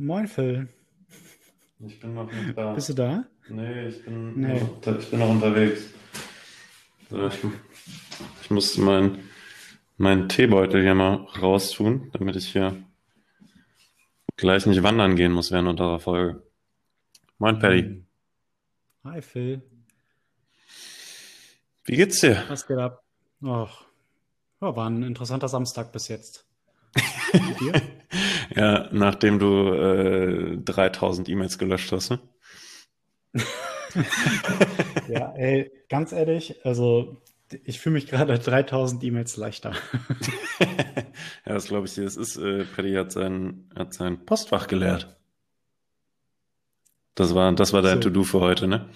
[0.00, 0.68] Moin, Phil.
[1.80, 2.72] Ich bin noch nicht da.
[2.72, 3.24] Bist du da?
[3.48, 4.60] Nee, ich bin, Nee.
[4.60, 5.86] Noch, ich bin noch unterwegs.
[7.10, 7.38] So, ich,
[8.42, 9.28] ich muss meinen
[9.96, 12.80] meinen Teebeutel hier mal raustun, damit ich hier
[14.36, 16.44] gleich nicht wandern gehen muss während unserer Folge.
[17.38, 18.04] Moin, Paddy.
[19.02, 19.62] Hi, Phil.
[21.84, 22.44] Wie geht's dir?
[22.48, 23.02] Was geht ab?
[23.42, 23.84] Och,
[24.60, 26.46] ja, war ein interessanter Samstag bis jetzt.
[27.32, 27.97] Und dir?
[28.58, 32.18] Ja, nachdem du äh, 3000 E-Mails gelöscht hast, ne?
[35.08, 37.16] Ja, ey, ganz ehrlich, also
[37.64, 39.72] ich fühle mich gerade 3000 E-Mails leichter.
[41.46, 42.04] Ja, das glaube ich dir.
[42.04, 45.16] Es ist, äh, Paddy hat sein, hat sein Postfach geleert.
[47.14, 48.10] Das war, das war dein So.
[48.10, 48.88] To-Do für heute, ne?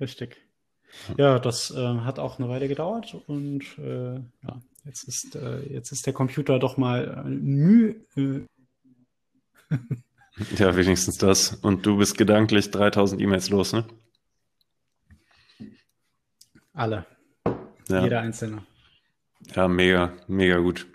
[0.00, 0.38] Richtig.
[1.18, 5.92] Ja, das äh, hat auch eine Weile gedauert und äh, ja, jetzt ist, äh, jetzt
[5.92, 8.40] ist der Computer doch mal äh, müh, äh,
[10.58, 11.54] Ja, wenigstens das.
[11.54, 13.84] Und du bist gedanklich 3000 E-Mails los, ne?
[16.72, 17.06] alle,
[17.88, 18.64] Ja, jeder einzelne.
[19.54, 20.88] ja, mega, mega gut.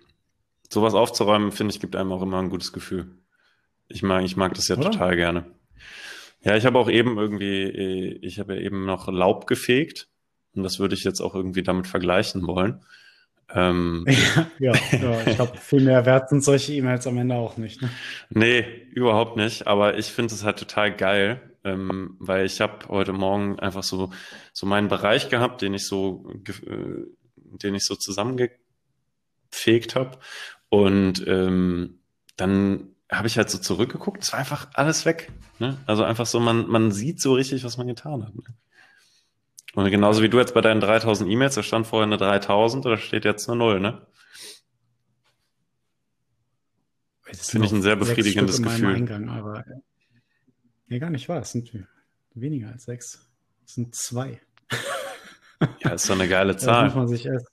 [0.70, 3.18] Sowas aufzuräumen, finde ich, gibt einem auch immer ein gutes Gefühl.
[3.88, 4.92] Ich mag, ich mag das ja Oder?
[4.92, 5.46] total gerne.
[6.42, 10.10] Ja, ich habe auch eben irgendwie, äh, ich habe ja eben noch Laub gefegt
[10.54, 12.84] und das würde ich jetzt auch irgendwie damit vergleichen wollen.
[13.54, 14.06] Ähm,
[14.60, 17.82] Ja, ja, ich glaube, viel mehr wert sind solche E-Mails am Ende auch nicht.
[17.82, 17.90] Ne?
[18.30, 19.68] Nee, überhaupt nicht.
[19.68, 24.12] Aber ich finde es halt total geil, ähm, weil ich habe heute Morgen einfach so,
[24.54, 26.32] so meinen Bereich gehabt, den ich so,
[26.68, 27.06] äh,
[27.64, 30.20] den ich so zusammengefegt habe.
[30.70, 32.00] Und ähm,
[32.38, 34.24] dann habe ich halt so zurückgeguckt.
[34.24, 35.32] Es war einfach alles weg.
[35.58, 35.78] Ne?
[35.88, 38.36] Also einfach so, man, man sieht so richtig, was man getan hat.
[38.36, 38.44] Ne?
[39.76, 42.98] Und genauso wie du jetzt bei deinen 3000 E-Mails, da stand vorher eine 3000, da
[42.98, 44.06] steht jetzt eine Null, ne?
[47.28, 48.96] Es Finde ich ein sehr befriedigendes Gefühl.
[48.96, 49.82] Eingang, aber äh,
[50.88, 51.42] nee, gar nicht wahr.
[51.42, 51.72] Es sind
[52.34, 53.30] weniger als sechs.
[53.66, 54.42] Es sind zwei.
[55.84, 56.96] Ja, ist doch eine geile Das muss Zahl.
[56.96, 57.48] man sich erst,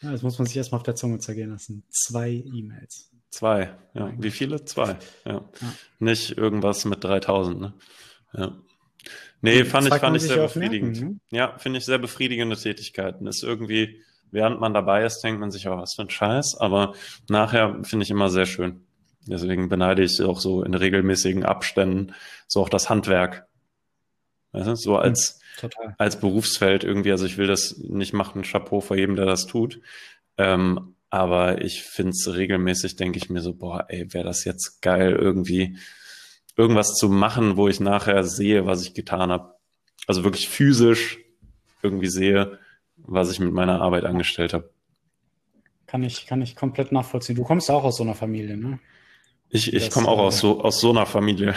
[0.00, 1.84] ja, das muss man sich erstmal auf der Zunge zergehen lassen.
[1.88, 3.12] Zwei E-Mails.
[3.30, 4.12] Zwei, ja.
[4.18, 4.64] Wie viele?
[4.64, 5.34] Zwei, ja.
[5.60, 5.74] Ja.
[6.00, 7.74] Nicht irgendwas mit 3000, ne?
[8.32, 8.56] Ja.
[9.40, 11.00] Nee, fand ich, fand ich sehr merken, befriedigend.
[11.00, 11.16] ne?
[11.30, 13.26] Ja, finde ich sehr befriedigende Tätigkeiten.
[13.26, 16.94] Ist irgendwie, während man dabei ist, denkt man sich, oh, was für ein Scheiß, aber
[17.28, 18.84] nachher finde ich immer sehr schön.
[19.26, 22.14] Deswegen beneide ich auch so in regelmäßigen Abständen
[22.46, 23.46] so auch das Handwerk.
[24.52, 25.94] Weißt du, so als, Total.
[25.98, 29.80] als Berufsfeld irgendwie, also ich will das nicht machen, Chapeau vor jedem, der das tut.
[30.38, 34.82] Ähm, aber ich finde es regelmäßig, denke ich mir so, boah, ey, wäre das jetzt
[34.82, 35.78] geil, irgendwie
[36.58, 39.54] irgendwas zu machen, wo ich nachher sehe, was ich getan habe.
[40.06, 41.18] Also wirklich physisch
[41.82, 42.58] irgendwie sehe,
[42.96, 44.70] was ich mit meiner Arbeit angestellt habe.
[45.86, 47.36] Kann ich, kann ich komplett nachvollziehen.
[47.36, 48.80] Du kommst auch aus so einer Familie, ne?
[49.50, 51.54] Ich, ich komme auch äh, aus so, aus so einer Familie.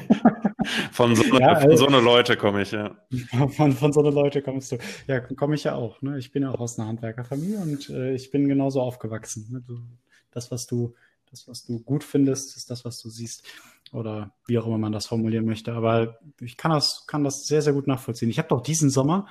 [0.90, 2.96] von, so einer, Ja, von äh, so einer Leute komme ich, ja.
[3.50, 4.78] Von, von so einer Leute kommst du.
[5.06, 6.02] Ja, komme ich ja auch.
[6.02, 6.18] Ne?
[6.18, 9.48] Ich bin ja auch aus einer Handwerkerfamilie und äh, ich bin genauso aufgewachsen.
[9.52, 9.62] Ne?
[9.64, 9.78] Du,
[10.32, 10.94] das, was du,
[11.30, 13.44] das, was du gut findest, ist das, was du siehst.
[13.92, 15.72] Oder wie auch immer man das formulieren möchte.
[15.74, 18.30] Aber ich kann das, kann das sehr, sehr gut nachvollziehen.
[18.30, 19.26] Ich habe doch diesen Sommer,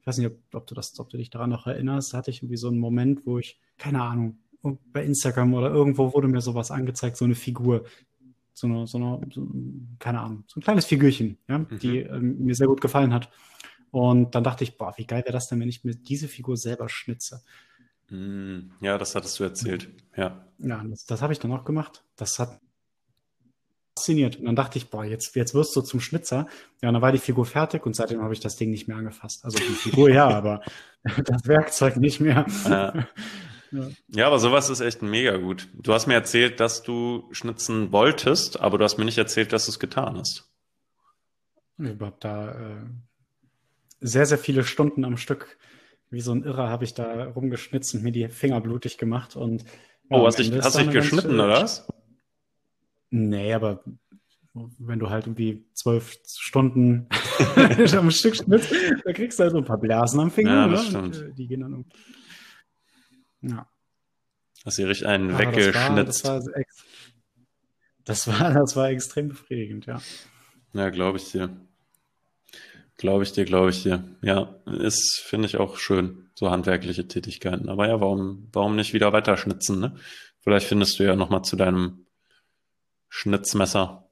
[0.00, 2.38] ich weiß nicht, ob, ob du das, ob du dich daran noch erinnerst, hatte ich
[2.42, 4.38] irgendwie so einen Moment, wo ich, keine Ahnung,
[4.92, 7.84] bei Instagram oder irgendwo wurde mir sowas angezeigt, so eine Figur,
[8.54, 9.46] so eine, so eine, so,
[9.98, 13.30] keine Ahnung, so ein kleines Figürchen, ja, die ähm, mir sehr gut gefallen hat.
[13.90, 16.56] Und dann dachte ich, boah, wie geil wäre das denn, wenn ich mir diese Figur
[16.56, 17.42] selber schnitze.
[18.10, 19.88] Mm, Ja, das hattest du erzählt.
[20.16, 20.44] Ja.
[20.58, 22.04] Ja, das, das habe ich dann auch gemacht.
[22.16, 22.60] Das hat
[23.98, 24.36] fasziniert.
[24.36, 26.46] Und dann dachte ich, boah, jetzt, jetzt wirst du zum Schnitzer.
[26.80, 28.96] Ja, und dann war die Figur fertig und seitdem habe ich das Ding nicht mehr
[28.96, 29.44] angefasst.
[29.44, 30.62] Also die Figur ja, aber
[31.24, 32.46] das Werkzeug nicht mehr.
[33.70, 33.90] Ja.
[34.08, 35.68] Ja, aber sowas ist echt mega gut.
[35.74, 39.66] Du hast mir erzählt, dass du schnitzen wolltest, aber du hast mir nicht erzählt, dass
[39.66, 40.50] du es getan hast.
[41.76, 42.86] Ich habe da äh,
[44.00, 45.58] sehr, sehr viele Stunden am Stück,
[46.08, 49.36] wie so ein Irrer, habe ich da rumgeschnitzt und mir die Finger blutig gemacht.
[49.36, 51.86] Und ja, Oh, hast dich, da dich geschnitten, oder was?
[53.10, 53.82] Nee, aber
[54.78, 57.08] wenn du halt irgendwie zwölf Stunden
[57.96, 58.72] am Stück schnitzt,
[59.04, 60.54] da kriegst du halt so ein paar Blasen am Finger.
[60.54, 60.72] Ja, ne?
[60.72, 61.30] das Und, stimmt.
[61.30, 61.84] äh, die gehen dann um.
[63.42, 63.68] Ja.
[64.64, 66.24] Hast dir richtig einen Aber das war, das weggeschnitzt.
[66.24, 66.64] war,
[68.04, 70.00] das war, das war extrem befriedigend, ja.
[70.72, 71.50] Ja, glaube ich dir.
[72.96, 74.02] Glaube ich dir, glaube ich dir.
[74.22, 77.68] Ja, ist, finde ich auch schön, so handwerkliche Tätigkeiten.
[77.68, 79.94] Aber ja, warum, warum nicht wieder weiterschnitzen, ne?
[80.40, 82.06] Vielleicht findest du ja nochmal zu deinem
[83.08, 84.08] Schnitzmesser.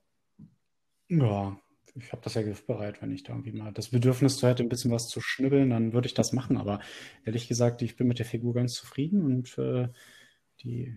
[1.08, 1.56] Ja,
[1.94, 4.68] ich habe das ja griffbereit, wenn ich da irgendwie mal das Bedürfnis zu hätte, ein
[4.68, 6.56] bisschen was zu schnibbeln, dann würde ich das machen.
[6.58, 6.80] Aber
[7.24, 9.88] ehrlich gesagt, ich bin mit der Figur ganz zufrieden und äh,
[10.62, 10.96] die,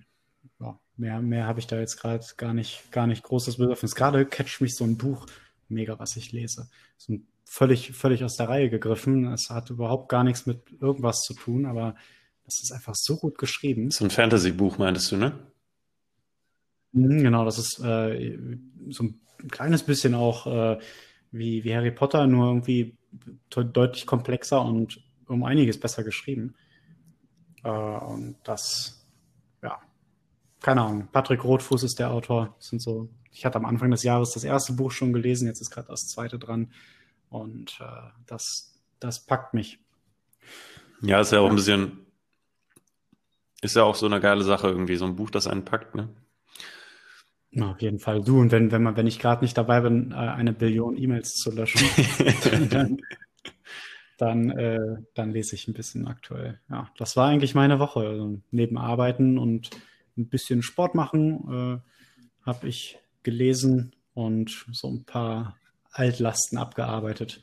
[0.60, 3.96] ja, mehr, mehr habe ich da jetzt gerade gar nicht, gar nicht großes Bedürfnis.
[3.96, 5.26] Gerade catcht mich so ein Buch
[5.70, 6.70] mega, was ich lese.
[6.98, 9.32] So ein völlig, völlig aus der Reihe gegriffen.
[9.32, 11.96] Es hat überhaupt gar nichts mit irgendwas zu tun, aber
[12.46, 13.92] das ist einfach so gut geschrieben.
[13.92, 15.40] So ein Fantasy-Buch meintest du, ne?
[16.92, 18.38] Mhm, genau, das ist äh,
[18.90, 19.20] so ein
[19.50, 20.80] kleines bisschen auch äh,
[21.32, 22.98] wie, wie Harry Potter, nur irgendwie
[23.50, 26.56] deutlich komplexer und um einiges besser geschrieben.
[27.64, 29.06] Äh, und das,
[29.62, 29.80] ja,
[30.62, 31.08] keine Ahnung.
[31.12, 32.56] Patrick Rothfuß ist der Autor.
[32.58, 35.62] Das sind so, ich hatte am Anfang des Jahres das erste Buch schon gelesen, jetzt
[35.62, 36.72] ist gerade das zweite dran.
[37.30, 39.80] Und äh, das, das packt mich.
[41.02, 42.06] Ja, ist ja auch ein bisschen,
[43.62, 46.10] ist ja auch so eine geile Sache irgendwie, so ein Buch, das einen packt, ne?
[47.58, 48.22] Auf jeden Fall.
[48.22, 51.34] Du, und wenn, wenn man, wenn ich gerade nicht dabei bin, äh, eine Billion E-Mails
[51.34, 51.82] zu löschen,
[52.70, 52.98] dann,
[54.18, 56.60] dann, äh, dann lese ich ein bisschen aktuell.
[56.70, 58.02] Ja, das war eigentlich meine Woche.
[58.02, 59.72] Also neben Arbeiten und
[60.18, 65.58] ein bisschen Sport machen, äh, habe ich gelesen und so ein paar
[65.92, 67.42] Altlasten abgearbeitet.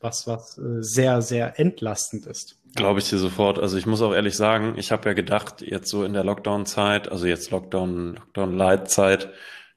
[0.00, 2.56] Was, was äh, sehr, sehr entlastend ist.
[2.74, 3.58] Glaube ich dir sofort.
[3.58, 7.10] Also ich muss auch ehrlich sagen, ich habe ja gedacht, jetzt so in der Lockdown-Zeit,
[7.10, 9.30] also jetzt Lockdown, Lockdown-Light-Zeit,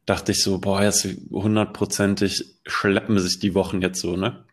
[0.06, 4.44] dachte ich so, boah, jetzt hundertprozentig schleppen sich die Wochen jetzt so, ne?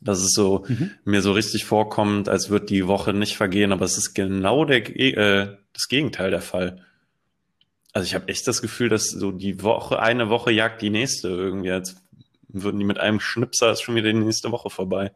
[0.00, 0.92] Dass es so mhm.
[1.04, 4.88] mir so richtig vorkommt, als wird die Woche nicht vergehen, aber es ist genau der,
[4.98, 6.84] äh, das Gegenteil der Fall.
[7.92, 11.28] Also ich habe echt das Gefühl, dass so die Woche, eine Woche jagt die nächste
[11.28, 12.01] irgendwie, als
[12.52, 15.12] würden die mit einem Schnipser ist schon wieder die nächste Woche vorbei.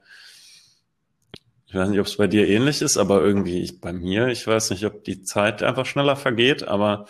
[1.66, 4.46] Ich weiß nicht, ob es bei dir ähnlich ist, aber irgendwie ich, bei mir, ich
[4.46, 7.06] weiß nicht, ob die Zeit einfach schneller vergeht, aber.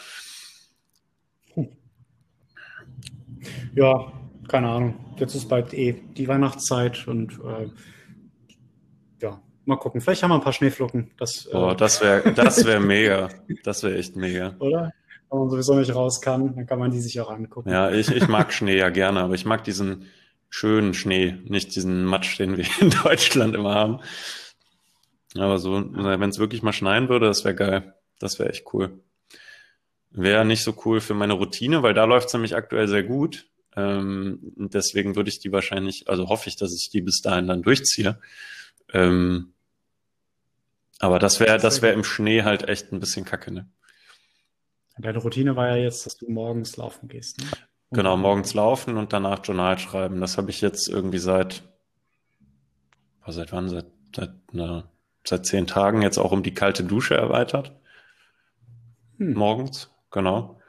[3.74, 4.12] Ja,
[4.48, 5.14] keine Ahnung.
[5.18, 7.68] Jetzt ist bald eh die Weihnachtszeit und äh,
[9.20, 10.00] ja, mal gucken.
[10.00, 11.10] Vielleicht haben wir ein paar Schneeflocken.
[11.18, 13.28] Das, äh, das wäre das wär mega.
[13.62, 14.56] Das wäre echt mega.
[14.58, 14.92] Oder?
[15.30, 17.70] Wenn man sowieso nicht raus kann, dann kann man die sich auch angucken.
[17.70, 20.06] Ja, ich, ich mag Schnee ja gerne, aber ich mag diesen
[20.48, 24.00] schönen Schnee, nicht diesen Matsch, den wir in Deutschland immer haben.
[25.36, 27.94] Aber so, wenn es wirklich mal schneien würde, das wäre geil.
[28.18, 29.00] Das wäre echt cool.
[30.10, 33.46] Wäre nicht so cool für meine Routine, weil da läuft es nämlich aktuell sehr gut.
[33.76, 37.62] Ähm, deswegen würde ich die wahrscheinlich, also hoffe ich, dass ich die bis dahin dann
[37.62, 38.18] durchziehe.
[38.94, 39.52] Ähm,
[40.98, 43.68] aber das wäre, das wäre im Schnee halt echt ein bisschen kacke, ne?
[44.98, 47.46] Deine Routine war ja jetzt, dass du morgens laufen gehst, ne?
[47.92, 50.20] Genau, morgens laufen und danach Journal schreiben.
[50.20, 51.62] Das habe ich jetzt irgendwie seit,
[53.26, 53.68] seit wann?
[53.68, 54.90] Seit, seit einer
[55.28, 57.72] seit zehn Tagen jetzt auch um die kalte Dusche erweitert.
[59.18, 59.34] Hm.
[59.34, 60.60] Morgens, genau.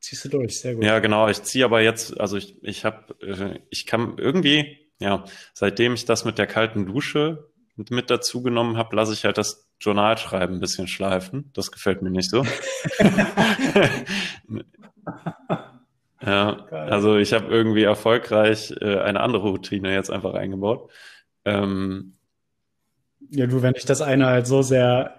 [0.00, 0.84] Ziehst du durch, sehr gut.
[0.84, 1.28] Ja, genau.
[1.28, 5.24] Ich ziehe aber jetzt, also ich, ich habe, äh, ich kann irgendwie, ja,
[5.54, 9.67] seitdem ich das mit der kalten Dusche mit dazu genommen habe, lasse ich halt das
[9.80, 11.50] Journalschreiben ein bisschen schleifen.
[11.54, 12.44] Das gefällt mir nicht so.
[16.20, 16.90] ja, Geil.
[16.90, 20.90] also ich habe irgendwie erfolgreich äh, eine andere Routine jetzt einfach eingebaut.
[21.44, 22.14] Ähm,
[23.30, 25.18] ja, du, wenn ich das eine halt so sehr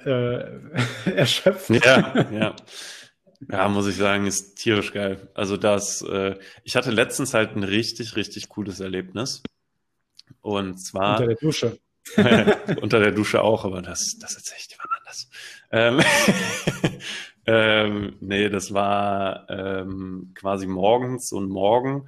[1.05, 1.69] äh, erschöpft.
[1.69, 2.55] Ja, ja.
[3.49, 5.29] Ja, muss ich sagen, ist tierisch geil.
[5.33, 6.35] Also das, äh,
[6.65, 9.43] ich hatte letztens halt ein richtig, richtig cooles Erlebnis.
[10.41, 11.11] Und zwar.
[11.11, 11.77] Unter der Dusche.
[12.81, 15.29] unter der Dusche auch, aber das, das erzähle ich mal anders.
[15.71, 16.01] Ähm,
[17.45, 22.07] ähm, nee, das war ähm, quasi morgens und Morgen,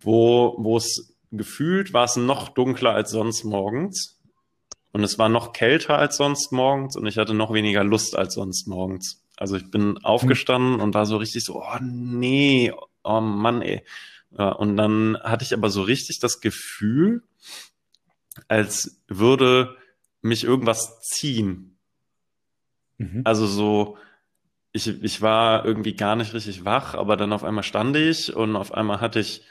[0.00, 4.18] wo, wo es gefühlt war es noch dunkler als sonst morgens.
[4.92, 8.34] Und es war noch kälter als sonst morgens und ich hatte noch weniger Lust als
[8.34, 9.22] sonst morgens.
[9.36, 10.80] Also ich bin aufgestanden mhm.
[10.80, 12.72] und war so richtig so, oh nee,
[13.04, 13.84] oh Mann, ey.
[14.30, 17.22] Und dann hatte ich aber so richtig das Gefühl,
[18.46, 19.76] als würde
[20.22, 21.78] mich irgendwas ziehen.
[22.98, 23.22] Mhm.
[23.24, 23.96] Also so,
[24.72, 28.56] ich, ich war irgendwie gar nicht richtig wach, aber dann auf einmal stand ich und
[28.56, 29.42] auf einmal hatte ich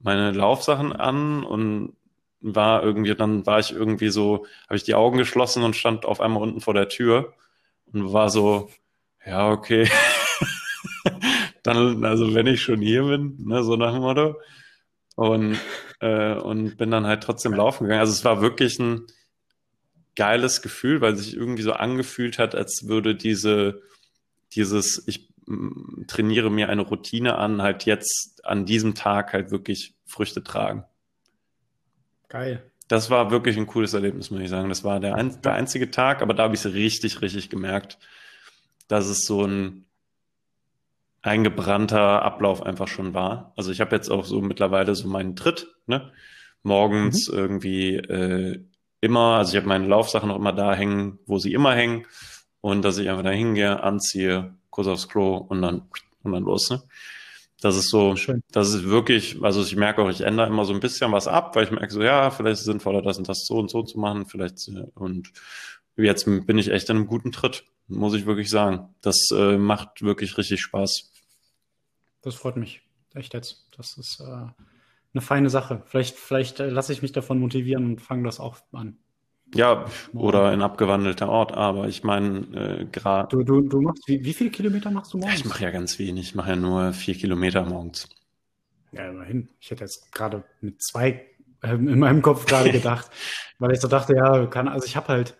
[0.00, 1.96] meine Laufsachen an und
[2.40, 6.20] war irgendwie, dann war ich irgendwie so, habe ich die Augen geschlossen und stand auf
[6.20, 7.32] einmal unten vor der Tür
[7.92, 8.70] und war so,
[9.24, 9.88] ja, okay.
[11.62, 14.36] dann, also wenn ich schon hier bin, ne, so nach dem Motto.
[15.16, 15.58] Und,
[16.04, 18.00] äh, und bin dann halt trotzdem laufen gegangen.
[18.00, 19.06] Also es war wirklich ein
[20.16, 23.80] geiles Gefühl, weil sich irgendwie so angefühlt hat, als würde diese,
[24.52, 29.94] dieses, ich mm, trainiere mir eine Routine an, halt jetzt an diesem Tag halt wirklich
[30.04, 30.84] Früchte tragen.
[32.28, 32.70] Geil.
[32.86, 34.68] Das war wirklich ein cooles Erlebnis, muss ich sagen.
[34.68, 37.98] Das war der, ein, der einzige Tag, aber da habe ich es richtig, richtig gemerkt,
[38.88, 39.86] dass es so ein
[41.24, 43.52] eingebrannter Ablauf einfach schon war.
[43.56, 46.12] Also ich habe jetzt auch so mittlerweile so meinen Tritt, ne?
[46.62, 47.38] Morgens mhm.
[47.38, 48.64] irgendwie äh,
[49.00, 52.06] immer, also ich habe meine Laufsachen auch immer da hängen, wo sie immer hängen.
[52.60, 55.82] und dass ich einfach da hingehe, anziehe, kurz aufs Klo und dann,
[56.22, 56.70] und dann los.
[56.70, 56.82] Ne?
[57.60, 58.42] Das ist so, Schön.
[58.52, 61.56] das ist wirklich, also ich merke auch, ich ändere immer so ein bisschen was ab,
[61.56, 63.82] weil ich merke so, ja, vielleicht ist es sinnvoller, das und das so und so
[63.82, 65.32] zu machen, vielleicht, und
[65.96, 68.94] jetzt bin ich echt in einem guten Tritt, muss ich wirklich sagen.
[69.02, 71.12] Das äh, macht wirklich richtig Spaß.
[72.24, 72.80] Das freut mich,
[73.12, 73.68] echt jetzt.
[73.76, 75.82] Das ist äh, eine feine Sache.
[75.84, 78.96] Vielleicht, vielleicht äh, lasse ich mich davon motivieren und fange das auch an.
[79.54, 83.28] Ja, oder in abgewandelter Ort, aber ich meine, äh, gerade.
[83.28, 85.38] Du, du, du machst, wie, wie viele Kilometer machst du morgens?
[85.38, 88.08] Ja, ich mache ja ganz wenig, ich mache ja nur vier Kilometer morgens.
[88.90, 89.50] Ja, immerhin.
[89.60, 91.26] Ich hätte jetzt gerade mit zwei
[91.62, 93.10] äh, in meinem Kopf gerade gedacht,
[93.58, 95.36] weil ich so dachte, ja, kann, also ich habe halt,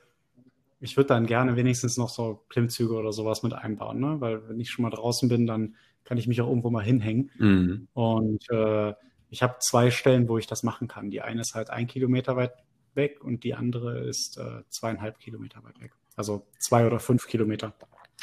[0.81, 4.21] ich würde dann gerne wenigstens noch so Klimmzüge oder sowas mit einbauen, ne?
[4.21, 7.31] Weil wenn ich schon mal draußen bin, dann kann ich mich auch irgendwo mal hinhängen.
[7.39, 7.89] Mhm.
[7.95, 8.95] Und äh,
[9.31, 11.11] ich habe zwei Stellen, wo ich das machen kann.
[11.11, 12.53] Die eine ist halt ein Kilometer weit
[12.95, 15.93] weg und die andere ist äh, zweieinhalb Kilometer weit weg.
[16.17, 17.75] Also zwei oder fünf Kilometer.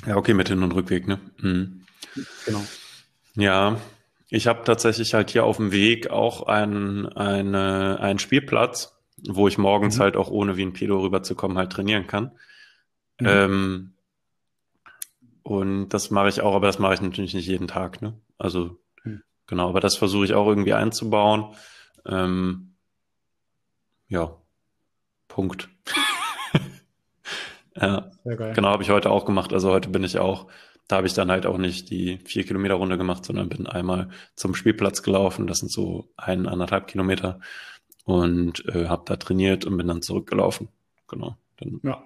[0.06, 1.20] Ja, okay, mit Hin- und Rückweg, ne?
[1.40, 1.82] Mhm.
[2.46, 2.64] Genau.
[3.36, 3.78] Ja,
[4.30, 8.98] ich habe tatsächlich halt hier auf dem Weg auch einen, eine, einen Spielplatz,
[9.28, 10.02] wo ich morgens mhm.
[10.02, 12.32] halt auch ohne wie ein Pedo rüberzukommen halt trainieren kann.
[13.20, 13.28] Mhm.
[13.28, 13.94] Ähm,
[15.44, 18.14] und das mache ich auch, aber das mache ich natürlich nicht jeden Tag, ne?
[18.38, 19.24] Also, mhm.
[19.48, 21.56] genau, aber das versuche ich auch irgendwie einzubauen.
[22.06, 22.76] Ähm,
[24.08, 24.36] ja,
[25.28, 25.70] Punkt.
[27.76, 29.54] ja, genau, habe ich heute auch gemacht.
[29.54, 30.48] Also heute bin ich auch,
[30.88, 34.10] da habe ich dann halt auch nicht die vier Kilometer Runde gemacht, sondern bin einmal
[34.36, 35.48] zum Spielplatz gelaufen.
[35.48, 37.40] Das sind so ein, anderthalb Kilometer
[38.04, 40.68] und äh, habe da trainiert und bin dann zurückgelaufen.
[41.08, 41.38] Genau.
[41.58, 42.04] Dann ja.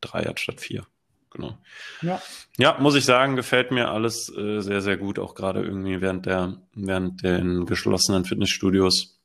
[0.00, 0.86] drei statt vier.
[1.34, 1.58] Genau.
[2.00, 2.22] Ja.
[2.58, 6.26] ja, muss ich sagen, gefällt mir alles äh, sehr, sehr gut, auch gerade irgendwie während
[6.26, 9.18] der, während den geschlossenen Fitnessstudios.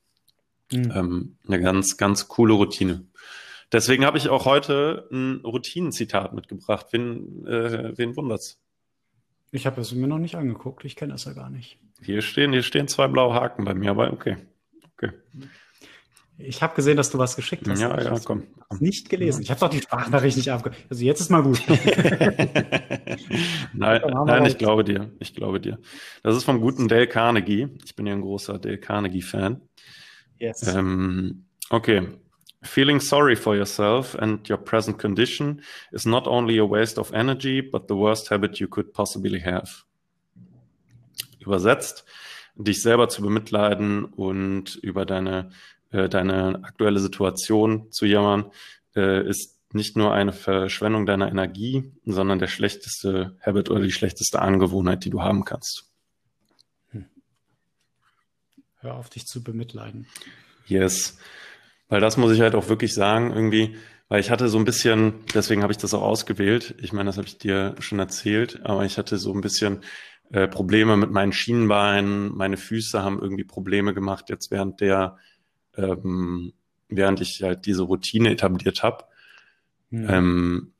[0.72, 0.92] Mhm.
[0.96, 3.06] Ähm, eine ganz, ganz coole Routine.
[3.72, 6.88] Deswegen habe ich auch heute ein Routinezitat mitgebracht.
[6.92, 8.60] Wen, äh, wen wundert's?
[9.52, 10.86] Ich habe es mir noch nicht angeguckt.
[10.86, 11.78] Ich kenne es ja gar nicht.
[12.02, 14.38] Hier stehen, hier stehen zwei blaue Haken bei mir, aber okay.
[14.94, 15.12] okay.
[16.42, 17.82] Ich habe gesehen, dass du was geschickt hast.
[17.82, 18.44] Ja, ja, komm.
[18.80, 19.42] Nicht gelesen.
[19.42, 20.80] Ich habe doch die Sprachnachricht nicht abgehört.
[20.90, 21.62] Also jetzt ist mal gut.
[23.74, 25.12] nein, nein, ich glaube dir.
[25.20, 25.80] Ich glaube dir.
[26.24, 27.68] Das ist vom guten Dale Carnegie.
[27.84, 29.60] Ich bin ja ein großer Dale Carnegie-Fan.
[30.38, 30.66] Yes.
[30.66, 32.08] Ähm, okay.
[32.62, 37.62] Feeling sorry for yourself and your present condition is not only a waste of energy,
[37.62, 39.84] but the worst habit you could possibly have.
[41.40, 42.06] Übersetzt,
[42.56, 45.52] dich selber zu bemitleiden und über deine,
[45.92, 48.52] äh, deine aktuelle Situation zu jammern,
[48.96, 54.42] äh, ist nicht nur eine Verschwendung deiner Energie, sondern der schlechteste Habit oder die schlechteste
[54.42, 55.92] Angewohnheit, die du haben kannst.
[56.92, 57.06] Hm.
[58.80, 60.08] Hör auf, dich zu bemitleiden.
[60.66, 61.18] Yes.
[61.88, 63.76] Weil das muss ich halt auch wirklich sagen, irgendwie,
[64.08, 66.76] weil ich hatte so ein bisschen, deswegen habe ich das auch ausgewählt.
[66.82, 69.82] Ich meine, das habe ich dir schon erzählt, aber ich hatte so ein bisschen
[70.32, 72.36] äh, Probleme mit meinen Schienenbeinen.
[72.36, 75.18] Meine Füße haben irgendwie Probleme gemacht jetzt während der,
[75.80, 76.54] ähm,
[76.90, 79.06] während ich halt diese Routine etabliert habe.
[79.92, 80.18] Ja.
[80.18, 80.74] Ähm,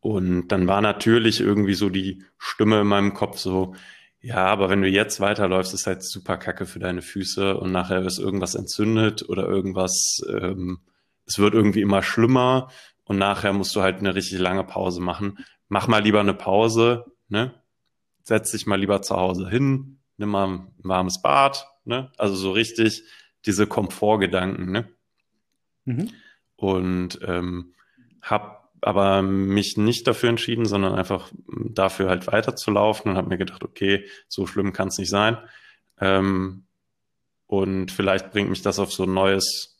[0.00, 3.74] und dann war natürlich irgendwie so die Stimme in meinem Kopf so,
[4.22, 8.04] ja, aber wenn du jetzt weiterläufst, ist halt super kacke für deine Füße und nachher
[8.04, 10.80] ist irgendwas entzündet oder irgendwas, ähm,
[11.26, 12.70] es wird irgendwie immer schlimmer
[13.04, 15.38] und nachher musst du halt eine richtig lange Pause machen.
[15.68, 17.54] Mach mal lieber eine Pause, ne?
[18.22, 22.12] Setz dich mal lieber zu Hause hin, nimm mal ein warmes Bad, ne?
[22.18, 23.04] Also so richtig
[23.46, 24.88] diese Komfortgedanken, ne?
[25.84, 26.10] Mhm.
[26.56, 27.74] Und ähm,
[28.22, 33.62] hab aber mich nicht dafür entschieden, sondern einfach dafür halt weiterzulaufen und habe mir gedacht,
[33.62, 35.36] okay, so schlimm kann es nicht sein.
[36.00, 36.64] Ähm,
[37.46, 39.78] und vielleicht bringt mich das auf so ein neues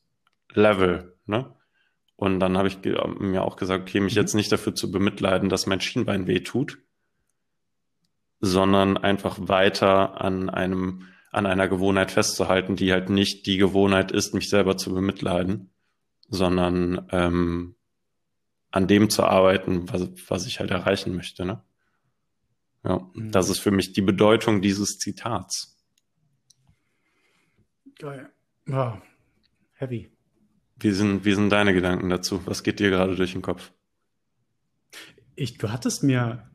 [0.52, 1.17] Level.
[1.26, 1.55] Ne?
[2.17, 4.21] Und dann habe ich mir auch gesagt, okay, mich mhm.
[4.21, 6.79] jetzt nicht dafür zu bemitleiden, dass mein Schienbein weh tut,
[8.40, 14.35] sondern einfach weiter an einem an einer Gewohnheit festzuhalten, die halt nicht die Gewohnheit ist,
[14.35, 15.71] mich selber zu bemitleiden,
[16.29, 17.77] sondern ähm,
[18.71, 21.45] an dem zu arbeiten, was, was ich halt erreichen möchte.
[21.45, 21.63] Ne?
[22.85, 23.31] Ja, mhm.
[23.31, 25.77] das ist für mich die Bedeutung dieses Zitats.
[27.99, 28.31] Geil.
[28.67, 29.01] Ja,
[29.75, 30.11] heavy.
[30.77, 32.45] Wie sind, wie sind deine Gedanken dazu?
[32.47, 33.73] Was geht dir gerade durch den Kopf?
[35.35, 36.51] Ich, du hattest mir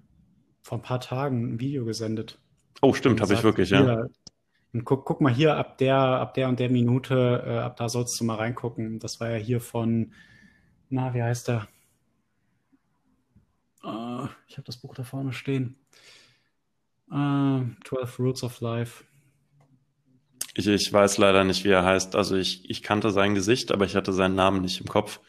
[0.63, 2.39] vor ein paar Tagen ein Video gesendet.
[2.81, 4.07] Oh, stimmt, habe ich wirklich, ja.
[4.75, 7.87] Hier, guck, guck mal hier, ab der, ab der und der Minute, äh, ab da
[7.87, 8.99] sollst du mal reingucken.
[8.99, 10.11] Das war ja hier von,
[10.89, 11.69] na, wie heißt der?
[13.81, 15.77] Uh, ich habe das Buch da vorne stehen.
[17.09, 19.05] Uh, 12 Roots of Life.
[20.55, 22.17] Ich, ich weiß leider nicht, wie er heißt.
[22.17, 25.21] Also ich, ich kannte sein Gesicht, aber ich hatte seinen Namen nicht im Kopf.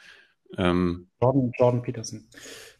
[0.59, 2.29] Ähm, Jordan, Jordan Peterson.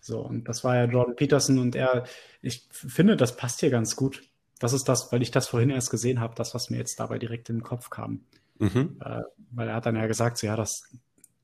[0.01, 2.07] So, und das war ja Jordan Peterson und er,
[2.43, 4.23] ich finde, das passt hier ganz gut.
[4.59, 7.19] Das ist das, weil ich das vorhin erst gesehen habe, das, was mir jetzt dabei
[7.19, 8.25] direkt in den Kopf kam.
[8.59, 8.97] Mhm.
[9.05, 10.83] Äh, weil er hat dann ja gesagt, so, ja, das,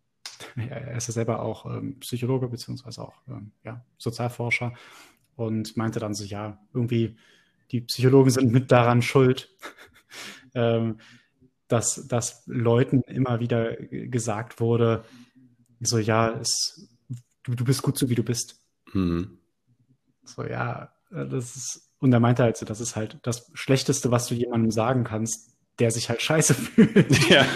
[0.56, 4.72] er ist ja selber auch ähm, Psychologe beziehungsweise auch ähm, ja, Sozialforscher
[5.36, 7.16] und meinte dann so, ja, irgendwie
[7.70, 9.50] die Psychologen sind mit daran schuld,
[10.54, 10.98] ähm,
[11.68, 15.04] dass, dass Leuten immer wieder gesagt wurde,
[15.80, 16.88] so, ja, es,
[17.42, 18.60] du, du bist gut so, wie du bist.
[18.92, 19.38] Mhm.
[20.24, 24.10] So, ja, äh, das ist, und er meinte halt so, das ist halt das Schlechteste,
[24.10, 27.30] was du jemandem sagen kannst, der sich halt scheiße fühlt.
[27.30, 27.46] Ja,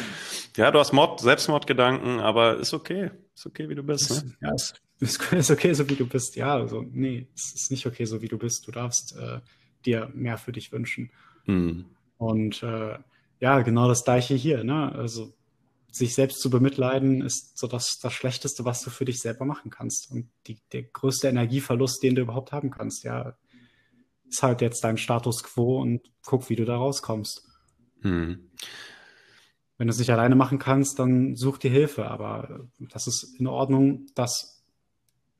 [0.56, 3.10] ja du hast Mord, Selbstmordgedanken, aber ist okay.
[3.34, 4.24] Ist okay, wie du bist.
[4.24, 4.36] Ne?
[4.40, 6.36] Ja, es ist, ist okay, so wie du bist.
[6.36, 8.68] Ja, also, nee, es ist nicht okay, so wie du bist.
[8.68, 9.40] Du darfst äh,
[9.84, 11.10] dir mehr für dich wünschen.
[11.46, 11.86] Mhm.
[12.16, 12.98] Und äh,
[13.40, 14.62] ja, genau das gleiche hier.
[14.62, 14.92] Ne?
[14.92, 15.34] Also
[15.90, 19.72] sich selbst zu bemitleiden, ist so das, das Schlechteste, was du für dich selber machen
[19.72, 20.12] kannst.
[20.12, 23.34] Und die, der größte Energieverlust, den du überhaupt haben kannst, ja,
[24.28, 27.46] ist halt jetzt dein Status quo und guck, wie du da rauskommst.
[28.02, 28.50] Hm.
[29.78, 32.06] Wenn du es nicht alleine machen kannst, dann such dir Hilfe.
[32.06, 34.64] Aber das ist in Ordnung, dass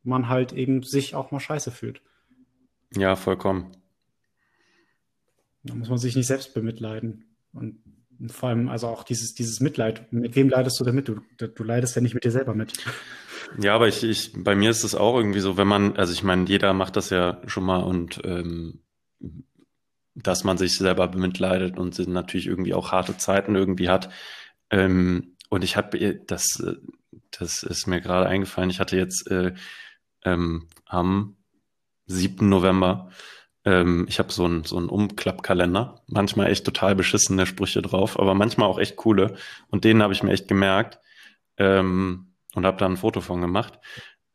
[0.02, 2.02] man halt eben sich auch mal scheiße fühlt.
[2.94, 3.72] Ja, vollkommen.
[5.62, 7.24] Da muss man sich nicht selbst bemitleiden.
[7.52, 7.82] Und
[8.28, 10.12] vor allem, also auch dieses, dieses Mitleid.
[10.12, 11.08] Mit wem leidest du damit?
[11.08, 12.72] Du, du leidest ja nicht mit dir selber mit.
[13.58, 16.22] Ja, aber ich, ich, bei mir ist es auch irgendwie so, wenn man, also ich
[16.22, 18.80] meine, jeder macht das ja schon mal und ähm,
[20.14, 24.10] dass man sich selber bemitleidet und natürlich irgendwie auch harte Zeiten irgendwie hat.
[24.70, 26.62] Ähm, und ich habe das,
[27.30, 28.70] das ist mir gerade eingefallen.
[28.70, 29.54] Ich hatte jetzt äh,
[30.24, 31.36] ähm, am
[32.06, 32.48] 7.
[32.48, 33.10] November
[33.66, 38.32] ähm, ich habe so einen so einen Umklappkalender, manchmal echt total beschissene Sprüche drauf, aber
[38.32, 39.34] manchmal auch echt coole.
[39.68, 41.00] Und den habe ich mir echt gemerkt
[41.58, 43.78] ähm, und habe da ein Foto von gemacht.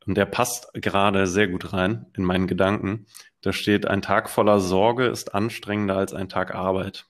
[0.06, 3.06] Und der passt gerade sehr gut rein in meinen Gedanken.
[3.42, 7.06] Da steht, ein Tag voller Sorge ist anstrengender als ein Tag Arbeit.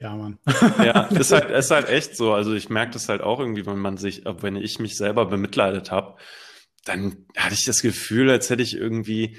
[0.00, 0.38] Ja, Mann.
[0.78, 2.32] ja, ist halt, ist halt echt so.
[2.32, 5.92] Also ich merke das halt auch irgendwie, wenn man sich, wenn ich mich selber bemitleidet
[5.92, 6.16] habe,
[6.84, 9.38] dann hatte ich das Gefühl, als hätte ich irgendwie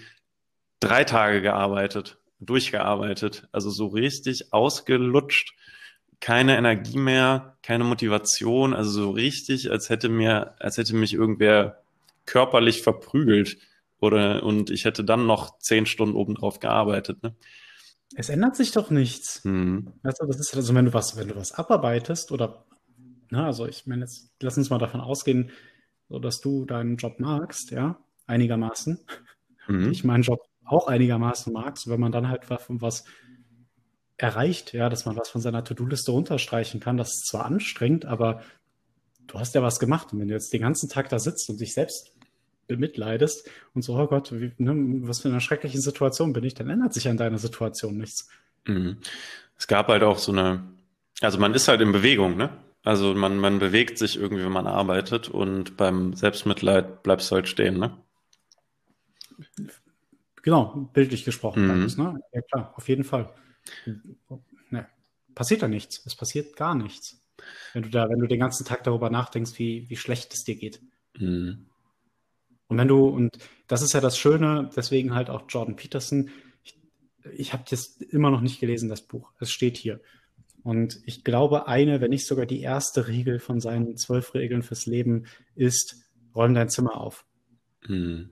[0.80, 5.54] drei Tage gearbeitet, durchgearbeitet, also so richtig ausgelutscht,
[6.24, 11.84] keine Energie mehr, keine Motivation, also so richtig, als hätte mir, als hätte mich irgendwer
[12.26, 13.58] körperlich verprügelt
[14.00, 17.22] oder und ich hätte dann noch zehn Stunden obendrauf gearbeitet.
[17.24, 17.36] Ne?
[18.16, 19.44] Es ändert sich doch nichts.
[19.44, 19.92] Mhm.
[20.02, 22.64] Weißt du, das ist also, wenn du was, wenn du was abarbeitest oder,
[23.30, 25.52] na, also ich meine, jetzt lass uns mal davon ausgehen,
[26.08, 28.98] so dass du deinen Job magst, ja, einigermaßen.
[29.68, 29.92] Mhm.
[29.92, 33.04] Ich meinen Job auch einigermaßen mag, so wenn man dann halt was
[34.18, 36.98] erreicht, ja, dass man was von seiner To-Do-Liste runterstreichen kann.
[36.98, 38.42] Das ist zwar anstrengend, aber
[39.28, 40.14] du hast ja was gemacht.
[40.14, 42.14] Und wenn du jetzt den ganzen Tag da sitzt und dich selbst
[42.68, 44.74] bemitleidest und so, oh Gott, wie, ne,
[45.08, 48.30] was für eine schreckliche Situation bin ich, dann ändert sich an deiner Situation nichts.
[48.66, 48.98] Mhm.
[49.58, 50.64] Es gab halt auch so eine,
[51.22, 52.50] also man ist halt in Bewegung, ne?
[52.86, 57.48] Also man, man bewegt sich irgendwie, wenn man arbeitet und beim Selbstmitleid bleibst du halt
[57.48, 57.98] stehen, ne?
[60.42, 61.80] Genau, bildlich gesprochen.
[61.80, 61.86] Mhm.
[61.86, 62.20] Ist, ne?
[62.34, 63.30] Ja klar, auf jeden Fall.
[64.70, 64.88] Ne,
[65.36, 66.04] passiert da nichts.
[66.06, 67.22] Es passiert gar nichts.
[67.74, 70.56] Wenn du da, wenn du den ganzen Tag darüber nachdenkst, wie, wie schlecht es dir
[70.56, 70.82] geht.
[71.18, 71.66] Mhm.
[72.68, 76.30] Und wenn du, und das ist ja das Schöne, deswegen halt auch Jordan Peterson,
[76.64, 76.80] ich,
[77.32, 79.32] ich habe das immer noch nicht gelesen, das Buch.
[79.40, 80.02] Es steht hier.
[80.64, 84.86] Und ich glaube, eine, wenn nicht sogar die erste Regel von seinen zwölf Regeln fürs
[84.86, 85.98] Leben ist,
[86.34, 87.26] räum dein Zimmer auf.
[87.88, 88.32] Mhm.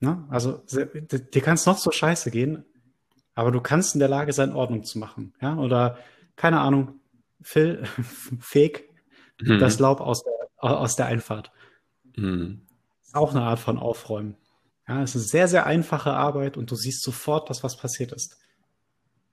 [0.00, 2.64] Na, also dir kann es noch so scheiße gehen,
[3.38, 5.32] aber du kannst in der Lage sein, Ordnung zu machen.
[5.40, 5.56] Ja?
[5.58, 5.96] Oder,
[6.34, 6.98] keine Ahnung,
[7.40, 7.84] Phil,
[8.40, 8.92] feg
[9.40, 9.60] mhm.
[9.60, 11.52] das Laub aus der, aus der Einfahrt.
[12.16, 12.62] Mhm.
[13.00, 14.36] Ist auch eine Art von Aufräumen.
[14.88, 18.38] Ja, es ist sehr, sehr einfache Arbeit und du siehst sofort, dass was passiert ist.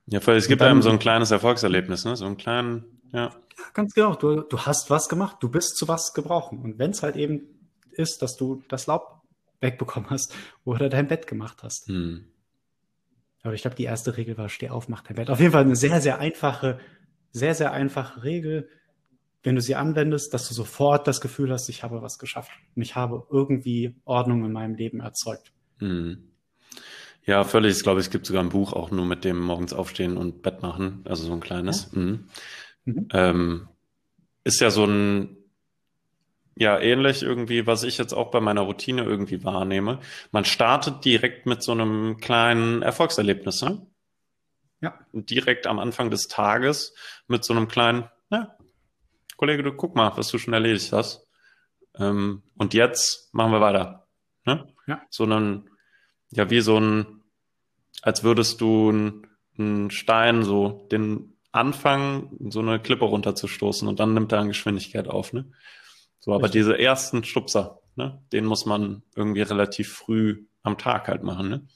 [0.05, 2.15] Ja, weil es gibt dann, einem so ein kleines Erfolgserlebnis, ne?
[2.15, 3.31] So einen kleinen, ja.
[3.57, 4.13] Ja, ganz genau.
[4.13, 6.59] Du, du hast was gemacht, du bist zu was gebrauchen.
[6.59, 7.41] Und wenn es halt eben
[7.89, 9.23] ist, dass du das Laub
[9.61, 11.87] wegbekommen hast oder dein Bett gemacht hast.
[11.87, 12.27] Hm.
[13.45, 15.29] Aber ich glaube, die erste Regel war, steh auf, mach dein Bett.
[15.29, 16.79] Auf jeden Fall eine sehr, sehr einfache,
[17.31, 18.69] sehr, sehr einfache Regel,
[19.43, 22.81] wenn du sie anwendest, dass du sofort das Gefühl hast, ich habe was geschafft und
[22.81, 25.51] ich habe irgendwie Ordnung in meinem Leben erzeugt.
[25.77, 26.31] Hm.
[27.23, 27.77] Ja, völlig.
[27.77, 30.63] Ich glaube, es gibt sogar ein Buch auch nur mit dem morgens aufstehen und Bett
[30.63, 31.91] machen, also so ein kleines.
[31.93, 31.99] Ja.
[31.99, 32.27] Mhm.
[32.85, 33.07] Mhm.
[33.13, 33.67] Ähm,
[34.43, 35.37] ist ja so ein,
[36.55, 39.99] ja, ähnlich irgendwie, was ich jetzt auch bei meiner Routine irgendwie wahrnehme.
[40.31, 43.85] Man startet direkt mit so einem kleinen Erfolgserlebnis, ne?
[44.81, 44.99] Ja.
[45.11, 46.93] Direkt am Anfang des Tages
[47.27, 48.55] mit so einem kleinen, ja,
[49.37, 51.27] Kollege, du guck mal, was du schon erledigt hast.
[51.97, 54.07] Ähm, und jetzt machen wir weiter.
[54.45, 54.67] Ne?
[54.87, 55.01] Ja.
[55.09, 55.69] Sondern
[56.31, 57.23] ja, wie so ein,
[58.01, 58.89] als würdest du
[59.57, 65.07] einen Stein so den anfangen, so eine Klippe runterzustoßen und dann nimmt er an Geschwindigkeit
[65.07, 65.51] auf, ne?
[66.19, 66.61] So, aber Richtig.
[66.61, 71.67] diese ersten Stupser, ne, den muss man irgendwie relativ früh am Tag halt machen, ne?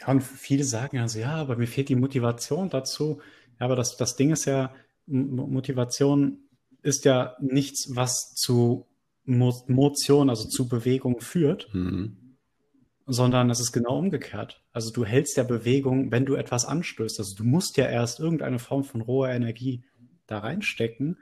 [0.00, 3.20] Ja, und viele sagen also, ja, aber mir fehlt die Motivation dazu.
[3.58, 4.74] Ja, aber das, das Ding ist ja,
[5.06, 6.38] Motivation
[6.82, 8.86] ist ja nichts, was zu
[9.24, 12.36] Motion, also zu Bewegung führt, mhm.
[13.06, 14.62] sondern es ist genau umgekehrt.
[14.72, 17.18] Also du hältst ja Bewegung, wenn du etwas anstößt.
[17.18, 19.84] Also du musst ja erst irgendeine Form von roher Energie
[20.26, 21.18] da reinstecken,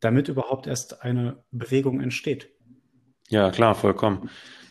[0.00, 2.50] damit überhaupt erst eine Bewegung entsteht.
[3.28, 4.30] Ja, klar, vollkommen.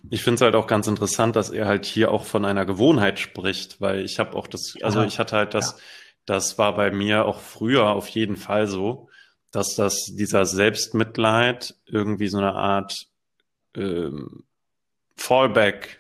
[0.10, 3.20] Ich finde es halt auch ganz interessant, dass er halt hier auch von einer Gewohnheit
[3.20, 5.78] spricht, weil ich habe auch das, also ich hatte halt das, ja.
[6.26, 9.10] das war bei mir auch früher auf jeden Fall so,
[9.52, 13.08] dass das dieser Selbstmitleid irgendwie so eine Art
[13.76, 14.44] ähm,
[15.16, 16.00] Fallback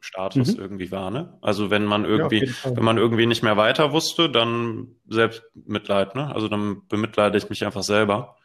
[0.00, 0.60] Status mhm.
[0.60, 1.38] irgendwie war, ne?
[1.42, 6.34] Also wenn man irgendwie, ja, wenn man irgendwie nicht mehr weiter wusste, dann Selbstmitleid, ne?
[6.34, 8.36] Also dann bemitleide ich mich einfach selber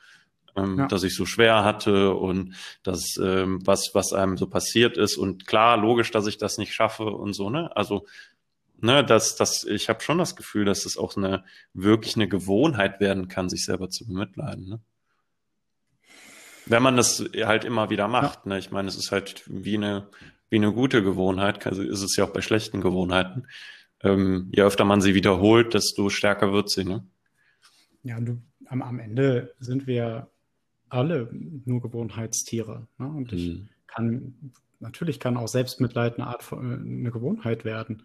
[0.58, 0.88] ähm, ja.
[0.88, 5.18] dass ich so schwer hatte und das, ähm, was, was einem so passiert ist.
[5.18, 7.76] Und klar, logisch, dass ich das nicht schaffe und so, ne?
[7.76, 8.06] Also,
[8.80, 11.44] ne, dass, dass ich habe schon das Gefühl, dass es auch eine
[11.74, 14.80] wirklich eine Gewohnheit werden kann, sich selber zu bemitleiden, ne?
[16.70, 18.54] Wenn man das halt immer wieder macht, ja.
[18.54, 18.60] ne?
[18.60, 20.10] Ich meine, es ist halt wie eine,
[20.50, 23.48] wie eine gute Gewohnheit, also ist es ja auch bei schlechten Gewohnheiten.
[24.04, 27.06] Ähm, je öfter man sie wiederholt, desto stärker wird sie, ne?
[28.04, 30.30] Ja, und du, am, am Ende sind wir
[30.90, 32.88] alle nur Gewohnheitstiere.
[32.98, 33.08] Ne?
[33.08, 33.38] Und mhm.
[33.38, 38.04] ich kann, natürlich kann auch Selbstmitleid eine Art von, äh, eine Gewohnheit werden.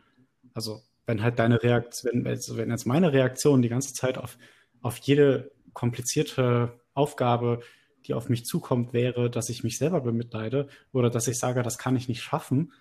[0.55, 4.39] Also wenn halt deine Reaktion, wenn, also wenn jetzt meine Reaktion die ganze Zeit auf,
[4.81, 7.61] auf jede komplizierte Aufgabe,
[8.07, 11.79] die auf mich zukommt, wäre, dass ich mich selber bemitleide oder dass ich sage, das
[11.79, 12.73] kann ich nicht schaffen,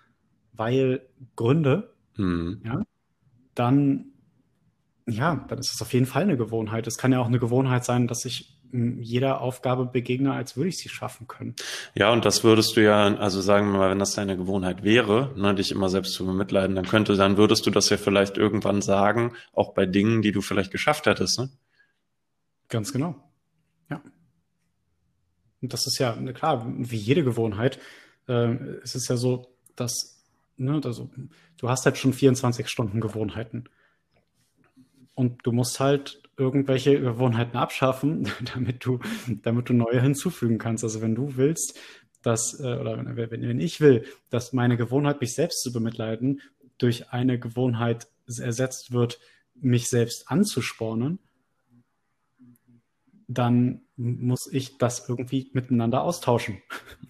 [0.52, 2.60] weil Gründe, mhm.
[2.64, 2.82] ja,
[3.54, 4.12] dann,
[5.06, 6.86] ja, dann ist es auf jeden Fall eine Gewohnheit.
[6.86, 10.78] Es kann ja auch eine Gewohnheit sein, dass ich jeder Aufgabe begegne, als würde ich
[10.78, 11.54] sie schaffen können.
[11.94, 15.32] Ja, und das würdest du ja, also sagen wir mal, wenn das deine Gewohnheit wäre,
[15.36, 18.80] ne, dich immer selbst zu bemitleiden, dann könnte, dann würdest du das ja vielleicht irgendwann
[18.80, 21.50] sagen, auch bei Dingen, die du vielleicht geschafft hättest, ne?
[22.68, 23.16] Ganz genau.
[23.90, 24.00] Ja.
[25.60, 27.78] Und das ist ja, klar, wie jede Gewohnheit,
[28.26, 30.24] äh, es ist ja so, dass,
[30.56, 31.10] ne, also,
[31.58, 33.64] du hast halt schon 24 Stunden Gewohnheiten.
[35.14, 38.98] Und du musst halt irgendwelche Gewohnheiten abschaffen, damit du,
[39.42, 40.84] damit du neue hinzufügen kannst.
[40.84, 41.78] Also wenn du willst,
[42.22, 46.40] dass, äh, oder wenn, wenn ich will, dass meine Gewohnheit, mich selbst zu bemitleiden,
[46.78, 49.20] durch eine Gewohnheit ersetzt wird,
[49.54, 51.18] mich selbst anzuspornen,
[53.28, 56.62] dann muss ich das irgendwie miteinander austauschen.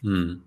[0.03, 0.42] Hm.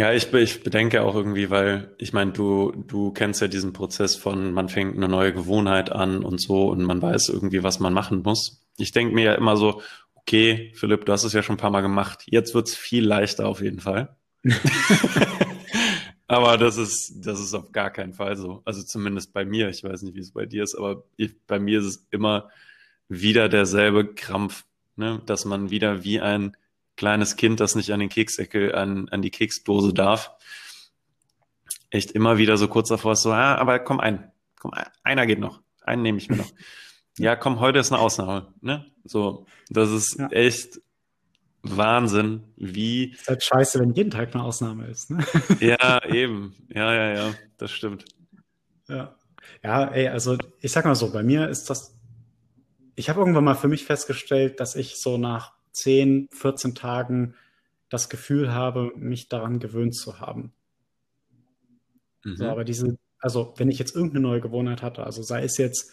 [0.00, 4.16] Ja, ich, ich bedenke auch irgendwie, weil ich meine, du, du kennst ja diesen Prozess
[4.16, 7.92] von, man fängt eine neue Gewohnheit an und so und man weiß irgendwie, was man
[7.92, 8.64] machen muss.
[8.78, 9.82] Ich denke mir ja immer so,
[10.14, 12.22] okay, Philipp, du hast es ja schon ein paar Mal gemacht.
[12.24, 14.16] Jetzt wird's viel leichter auf jeden Fall.
[16.28, 18.62] aber das ist, das ist auf gar keinen Fall so.
[18.64, 19.68] Also zumindest bei mir.
[19.68, 22.48] Ich weiß nicht, wie es bei dir ist, aber ich, bei mir ist es immer
[23.10, 24.64] wieder derselbe Krampf,
[24.96, 25.20] ne?
[25.26, 26.56] dass man wieder wie ein
[27.00, 30.32] kleines Kind, das nicht an den Kekseckel, an, an die Keksdose darf,
[31.88, 35.40] echt immer wieder so kurz davor ist so, ah, aber komm ein, komm, einer geht
[35.40, 36.50] noch, einen nehme ich mir noch.
[37.18, 38.86] Ja, komm, heute ist eine Ausnahme, ne?
[39.04, 40.28] So, das ist ja.
[40.28, 40.80] echt
[41.62, 43.12] Wahnsinn, wie.
[43.12, 45.18] Ist halt scheiße, wenn jeden Tag eine Ausnahme ist, ne?
[45.60, 46.54] Ja, eben.
[46.68, 48.04] Ja, ja, ja, das stimmt.
[48.88, 49.16] Ja.
[49.62, 51.98] Ja, ey, also ich sag mal so, bei mir ist das,
[52.94, 57.34] ich habe irgendwann mal für mich festgestellt, dass ich so nach 10, 14 Tagen
[57.88, 60.52] das Gefühl habe, mich daran gewöhnt zu haben.
[62.24, 62.36] Mhm.
[62.36, 65.92] So, aber diese, also wenn ich jetzt irgendeine neue Gewohnheit hatte, also sei es jetzt,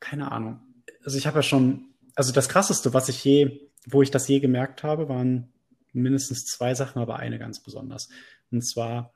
[0.00, 0.60] keine Ahnung,
[1.04, 4.40] also ich habe ja schon, also das krasseste, was ich je, wo ich das je
[4.40, 5.52] gemerkt habe, waren
[5.92, 8.08] mindestens zwei Sachen, aber eine ganz besonders.
[8.50, 9.14] Und zwar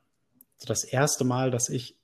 [0.57, 1.99] so das erste Mal, dass ich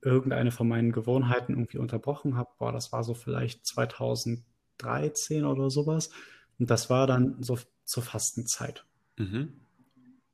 [0.00, 6.10] irgendeine von meinen Gewohnheiten irgendwie unterbrochen habe, boah, das war so vielleicht 2013 oder sowas.
[6.62, 8.84] Und das war dann so zur Fastenzeit.
[9.16, 9.40] Mhm.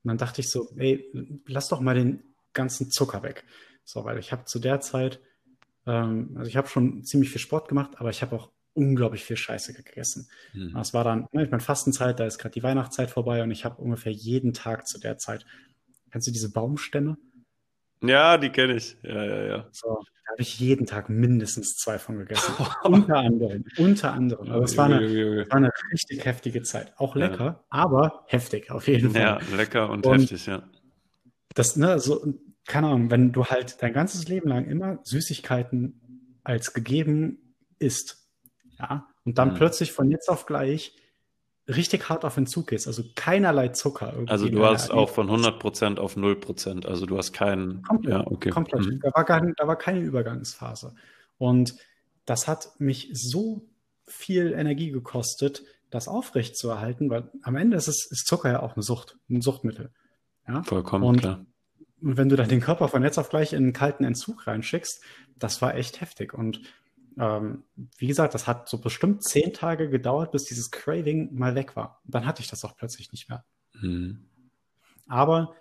[0.02, 1.10] Und dann dachte ich so, ey,
[1.46, 3.46] lass doch mal den ganzen Zucker weg.
[3.82, 5.20] So, weil ich habe zu der Zeit,
[5.86, 9.38] ähm, also ich habe schon ziemlich viel Sport gemacht, aber ich habe auch unglaublich viel
[9.38, 10.28] Scheiße gegessen.
[10.52, 10.74] Mhm.
[10.74, 13.64] Das war dann, ne, ich meine, Fastenzeit, da ist gerade die Weihnachtszeit vorbei und ich
[13.64, 15.46] habe ungefähr jeden Tag zu der Zeit,
[16.10, 17.16] kennst du diese Baumstämme?
[18.02, 18.96] Ja, die kenne ich.
[19.02, 19.68] Ja, ja, ja.
[19.72, 22.54] So, da habe ich jeden Tag mindestens zwei von gegessen.
[22.84, 23.64] unter anderem.
[23.76, 24.50] Unter anderem.
[24.50, 26.92] Also es war, eine, war eine richtig heftige Zeit.
[26.96, 27.64] Auch lecker, ja.
[27.70, 29.20] aber heftig auf jeden Fall.
[29.20, 30.62] Ja, lecker und, und heftig, ja.
[31.54, 32.34] Das, ne, so,
[32.66, 38.28] keine Ahnung, wenn du halt dein ganzes Leben lang immer Süßigkeiten als gegeben isst,
[38.78, 39.54] ja, und dann mhm.
[39.54, 40.94] plötzlich von jetzt auf gleich
[41.68, 44.14] richtig hart auf Entzug gehst, also keinerlei Zucker.
[44.26, 47.82] Also du hast auch von 100% auf 0%, also du hast keinen...
[47.82, 48.50] Komplett, ja, okay.
[48.50, 48.86] komplett.
[48.86, 49.00] Mhm.
[49.00, 50.94] Da, war gar, da war keine Übergangsphase.
[51.36, 51.76] Und
[52.24, 53.68] das hat mich so
[54.06, 58.62] viel Energie gekostet, das aufrecht zu erhalten, weil am Ende ist, es, ist Zucker ja
[58.62, 59.90] auch eine Sucht, ein Suchtmittel.
[60.46, 60.62] Ja?
[60.62, 61.46] Vollkommen und, klar.
[62.00, 65.02] Und wenn du dann den Körper von jetzt auf gleich in einen kalten Entzug reinschickst,
[65.36, 66.32] das war echt heftig.
[66.34, 66.60] Und
[67.18, 67.64] ähm,
[67.96, 72.00] wie gesagt, das hat so bestimmt zehn Tage gedauert, bis dieses Craving mal weg war.
[72.04, 73.44] Dann hatte ich das auch plötzlich nicht mehr.
[73.80, 74.28] Mhm.
[75.08, 75.54] Aber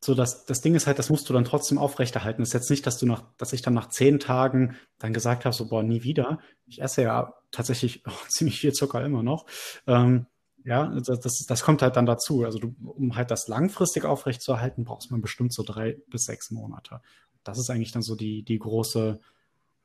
[0.00, 2.42] so das, das Ding ist halt, das musst du dann trotzdem aufrechterhalten.
[2.42, 5.44] Das ist jetzt nicht, dass du nach, dass ich dann nach zehn Tagen dann gesagt
[5.44, 6.38] habe, so boah, nie wieder.
[6.66, 9.46] Ich esse ja tatsächlich oh, ziemlich viel Zucker immer noch.
[9.86, 10.26] Ähm,
[10.64, 12.44] ja, das, das, das kommt halt dann dazu.
[12.44, 17.00] Also du, um halt das langfristig aufrechtzuerhalten, brauchst man bestimmt so drei bis sechs Monate.
[17.44, 19.20] Das ist eigentlich dann so die, die große,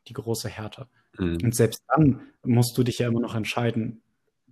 [0.08, 0.88] die große Härte.
[1.18, 1.38] Mhm.
[1.44, 4.02] Und selbst dann musst du dich ja immer noch entscheiden,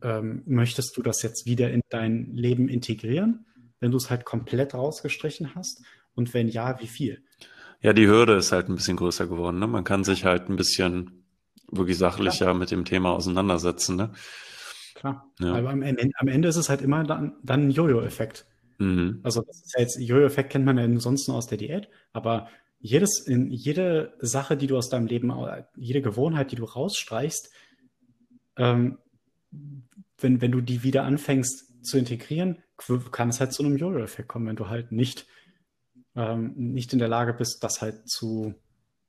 [0.02, 3.46] ähm, möchtest du das jetzt wieder in dein Leben integrieren,
[3.80, 5.84] wenn du es halt komplett rausgestrichen hast?
[6.16, 7.24] Und wenn ja, wie viel?
[7.82, 9.60] Ja, die Hürde ist halt ein bisschen größer geworden.
[9.60, 9.68] Ne?
[9.68, 11.24] Man kann sich halt ein bisschen
[11.72, 12.54] wirklich sachlicher Klar.
[12.54, 13.96] mit dem Thema auseinandersetzen.
[13.96, 14.12] Ne?
[14.96, 15.32] Klar.
[15.40, 15.54] Ja.
[15.54, 18.46] Aber am Ende, am Ende, ist es halt immer dann, dann ein Jojo-Effekt.
[18.80, 19.20] Mhm.
[19.24, 23.20] Also das ist ja jetzt, Jojo-Effekt kennt man ja ansonsten aus der Diät, aber jedes,
[23.26, 25.34] in jede Sache, die du aus deinem Leben,
[25.76, 27.52] jede Gewohnheit, die du rausstreichst,
[28.58, 28.98] ähm,
[30.18, 32.62] wenn, wenn du die wieder anfängst zu integrieren,
[33.12, 35.26] kann es halt zu einem Jojo-Effekt kommen, wenn du halt nicht,
[36.16, 38.56] ähm, nicht in der Lage bist, das halt zu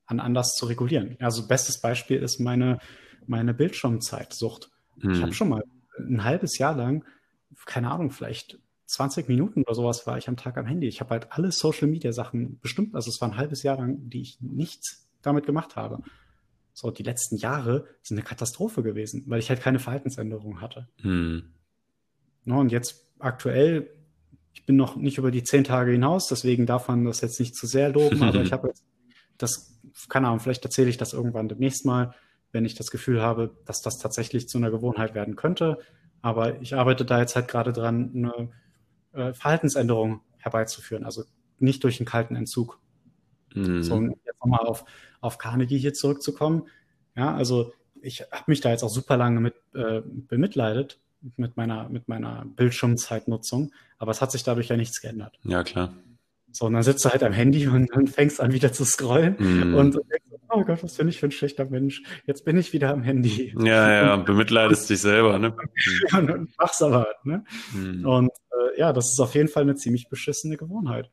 [0.07, 1.17] an anders zu regulieren.
[1.21, 2.81] Also bestes Beispiel ist meine,
[3.27, 4.69] meine Bildschirmzeitsucht.
[4.97, 5.11] Mhm.
[5.13, 5.63] Ich habe schon mal
[5.99, 7.05] ein halbes Jahr lang,
[7.65, 8.59] keine Ahnung, vielleicht
[8.91, 10.89] 20 Minuten oder sowas war ich am Tag am Handy.
[10.89, 14.09] Ich habe halt alle Social Media Sachen bestimmt, also es war ein halbes Jahr lang,
[14.09, 16.03] die ich nichts damit gemacht habe.
[16.73, 20.89] So, die letzten Jahre sind eine Katastrophe gewesen, weil ich halt keine Verhaltensänderung hatte.
[21.03, 21.53] Hm.
[22.45, 23.91] No, und jetzt aktuell,
[24.55, 27.55] ich bin noch nicht über die zehn Tage hinaus, deswegen darf man das jetzt nicht
[27.55, 28.85] zu sehr loben, aber ich habe jetzt
[29.39, 32.15] das, keine Ahnung, vielleicht erzähle ich das irgendwann demnächst mal,
[32.51, 35.79] wenn ich das Gefühl habe, dass das tatsächlich zu einer Gewohnheit werden könnte.
[36.23, 38.51] Aber ich arbeite da jetzt halt gerade dran, eine
[39.13, 41.05] äh, Verhaltensänderung herbeizuführen.
[41.05, 41.25] Also
[41.59, 42.79] nicht durch einen kalten Entzug.
[43.55, 43.83] Mhm.
[43.83, 44.85] So, um jetzt nochmal auf,
[45.21, 46.69] auf Carnegie hier zurückzukommen.
[47.17, 50.99] Ja, also ich habe mich da jetzt auch super lange mit äh, bemitleidet
[51.37, 55.39] mit meiner, mit meiner Bildschirmzeitnutzung, aber es hat sich dadurch ja nichts geändert.
[55.45, 55.93] Ja, klar.
[56.53, 59.37] So, und dann sitzt du halt am Handy und dann fängst an wieder zu scrollen
[59.39, 59.75] mm.
[59.75, 62.03] und denkst, oh Gott, was bin ich für ein schlechter Mensch.
[62.27, 63.55] Jetzt bin ich wieder am Handy.
[63.59, 65.55] Ja, ja, und, bemitleidest dich selber, ne?
[66.11, 67.45] Ja, und mach's aber, ne?
[67.73, 68.07] Mm.
[68.07, 71.11] Und äh, ja, das ist auf jeden Fall eine ziemlich beschissene Gewohnheit.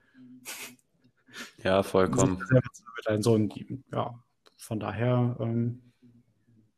[1.63, 2.41] Ja, vollkommen.
[3.19, 3.53] So, und
[3.91, 4.13] ja,
[4.57, 5.81] von daher, ähm,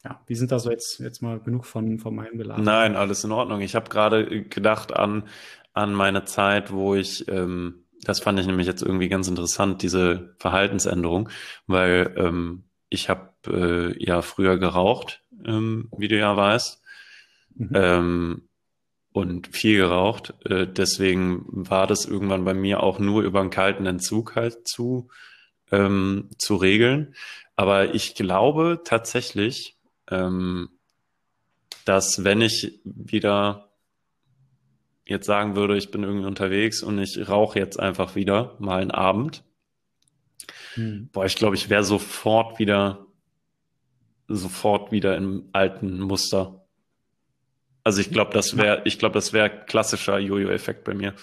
[0.04, 2.64] ja, wie sind da so jetzt, jetzt mal genug von, von meinen Belagen?
[2.64, 3.62] Nein, alles in Ordnung.
[3.62, 5.28] Ich habe gerade gedacht an,
[5.74, 10.36] an meine Zeit, wo ich ähm, das fand ich nämlich jetzt irgendwie ganz interessant, diese
[10.38, 11.30] Verhaltensänderung,
[11.68, 16.82] weil ähm, ich habe äh, ja früher geraucht, ähm, wie du ja weißt,
[17.56, 17.70] mhm.
[17.74, 18.42] ähm,
[19.12, 20.34] und viel geraucht.
[20.46, 25.10] Äh, deswegen war das irgendwann bei mir auch nur über einen kalten Entzug halt zu,
[25.72, 27.16] ähm, zu regeln.
[27.56, 29.78] Aber ich glaube tatsächlich,
[30.10, 30.70] ähm,
[31.86, 33.69] dass wenn ich wieder
[35.10, 38.92] jetzt sagen würde, ich bin irgendwie unterwegs und ich rauche jetzt einfach wieder mal einen
[38.92, 39.44] Abend,
[40.76, 41.10] hm.
[41.12, 43.08] boah, ich glaube, ich wäre sofort wieder,
[44.28, 46.66] sofort wieder im alten Muster.
[47.84, 51.16] Also ich glaube, das wäre, ich glaube, das wäre klassischer Jojo-Effekt bei mir.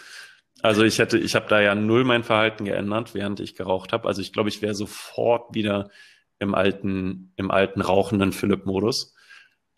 [0.62, 4.08] Also ich hätte, ich habe da ja null mein Verhalten geändert, während ich geraucht habe.
[4.08, 5.90] Also ich glaube, ich wäre sofort wieder
[6.38, 9.14] im alten, im alten rauchenden Philipp-Modus.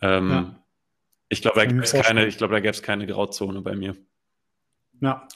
[0.01, 0.65] Ähm, ja.
[1.29, 3.97] Ich glaube, da gibt es keine, ich glaube, da gäbe es keine Grauzone bei mir.
[5.01, 5.29] Ja.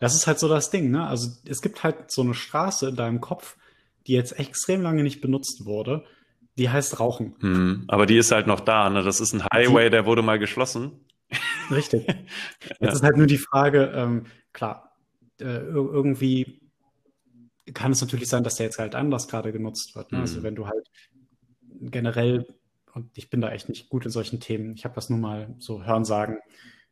[0.00, 1.06] Das ist halt so das Ding, ne?
[1.06, 3.56] Also es gibt halt so eine Straße in deinem Kopf,
[4.06, 6.04] die jetzt extrem lange nicht benutzt wurde.
[6.56, 7.34] Die heißt Rauchen.
[7.40, 9.02] Hm, aber die ist halt noch da, ne?
[9.02, 11.04] Das ist ein Highway, die, der wurde mal geschlossen.
[11.70, 12.06] Richtig.
[12.62, 12.92] Jetzt ja.
[12.92, 14.96] ist halt nur die Frage, ähm, klar,
[15.40, 16.60] äh, irgendwie
[17.74, 20.12] kann es natürlich sein, dass der jetzt halt anders gerade genutzt wird.
[20.12, 20.20] Ne?
[20.20, 20.38] Also, hm.
[20.38, 20.88] Also wenn du halt
[21.80, 22.46] generell
[22.96, 24.74] und ich bin da echt nicht gut in solchen Themen.
[24.74, 26.38] Ich habe das nur mal so Hörensagen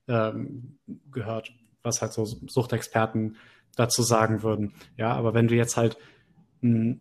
[0.06, 0.78] ähm,
[1.10, 1.50] gehört,
[1.82, 3.36] was halt so Suchtexperten
[3.74, 4.74] dazu sagen würden.
[4.98, 5.96] Ja, aber wenn du jetzt halt
[6.60, 6.96] mh,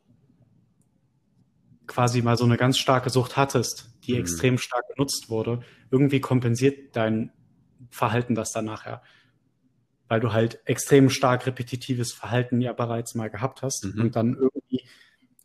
[1.85, 4.19] quasi mal so eine ganz starke Sucht hattest, die mhm.
[4.19, 5.59] extrem stark genutzt wurde,
[5.91, 7.33] irgendwie kompensiert dein
[7.89, 9.03] Verhalten das dann nachher.
[10.07, 14.01] Weil du halt extrem stark repetitives Verhalten ja bereits mal gehabt hast mhm.
[14.01, 14.52] und dann irgendwie,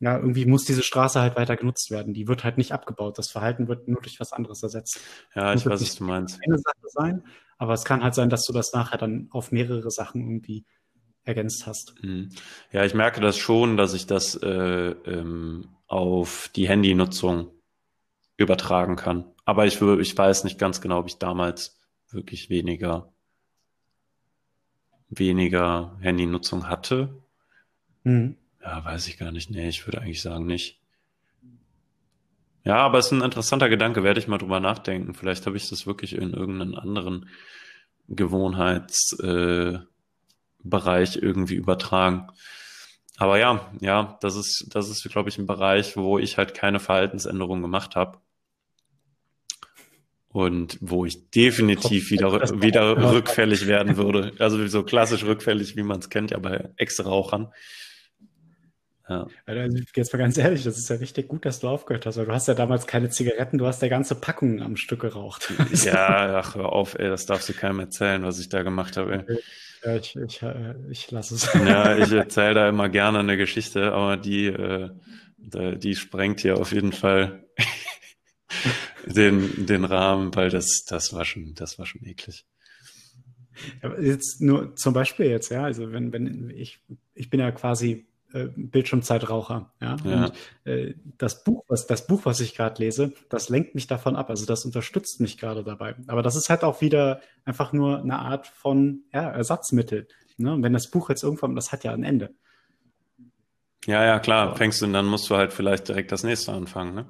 [0.01, 2.15] ja, irgendwie muss diese Straße halt weiter genutzt werden.
[2.15, 3.19] Die wird halt nicht abgebaut.
[3.19, 5.01] Das Verhalten wird nur durch was anderes ersetzt.
[5.35, 6.41] Ja, ich weiß, was du meinst.
[6.47, 7.25] Eine Sache sein,
[7.59, 10.65] aber es kann halt sein, dass du das nachher dann auf mehrere Sachen irgendwie
[11.25, 11.95] ergänzt hast.
[12.03, 12.31] Mhm.
[12.71, 17.51] Ja, ich merke das schon, dass ich das äh, ähm, auf die Handynutzung
[18.37, 19.25] übertragen kann.
[19.45, 21.77] Aber ich, ich weiß nicht ganz genau, ob ich damals
[22.11, 23.13] wirklich weniger,
[25.09, 27.21] weniger Handynutzung hatte.
[28.05, 28.37] Mhm.
[28.63, 29.51] Ja, weiß ich gar nicht.
[29.51, 30.81] Nee, ich würde eigentlich sagen nicht.
[32.65, 35.15] Ja, aber es ist ein interessanter Gedanke, werde ich mal drüber nachdenken.
[35.15, 37.29] Vielleicht habe ich das wirklich in irgendeinen anderen
[38.09, 39.87] Gewohnheitsbereich
[41.17, 42.29] äh, irgendwie übertragen.
[43.17, 46.79] Aber ja, ja, das ist, das ist, glaube ich, ein Bereich, wo ich halt keine
[46.79, 48.19] Verhaltensänderung gemacht habe
[50.29, 54.33] und wo ich definitiv wieder, wieder rückfällig werden würde.
[54.39, 57.53] Also so klassisch rückfällig, wie man es kennt, ja bei Ex-Rauchern.
[59.09, 59.27] Ja.
[59.47, 62.27] Also jetzt mal ganz ehrlich, das ist ja richtig gut, dass du aufgehört hast, weil
[62.27, 65.51] du hast ja damals keine Zigaretten, du hast ja ganze Packungen am Stück geraucht.
[65.85, 69.25] Ja, ach, hör auf, ey, das darfst du keinem erzählen, was ich da gemacht habe.
[69.27, 69.39] Ey.
[69.85, 71.53] Ja, ich, ich, äh, ich lasse es.
[71.55, 74.91] Ja, ich erzähle da immer gerne eine Geschichte, aber die, äh,
[75.39, 77.45] die sprengt hier auf jeden Fall
[79.07, 82.45] den, den Rahmen, weil das, das war schon, das war schon eklig.
[84.01, 86.81] Jetzt nur zum Beispiel jetzt, ja, also wenn, wenn ich,
[87.15, 90.25] ich bin ja quasi Bildschirmzeitraucher, ja, ja.
[90.27, 90.33] und
[90.65, 94.29] äh, das Buch, was das Buch, was ich gerade lese, das lenkt mich davon ab,
[94.29, 95.95] also das unterstützt mich gerade dabei.
[96.09, 100.09] Aber das ist halt auch wieder einfach nur eine Art von ja, Ersatzmittel.
[100.37, 100.53] Ne?
[100.53, 102.35] Und wenn das Buch jetzt irgendwann, das hat ja ein Ende.
[103.87, 106.95] Ja, ja, klar, fängst du und dann musst du halt vielleicht direkt das nächste anfangen,
[106.95, 107.07] ne?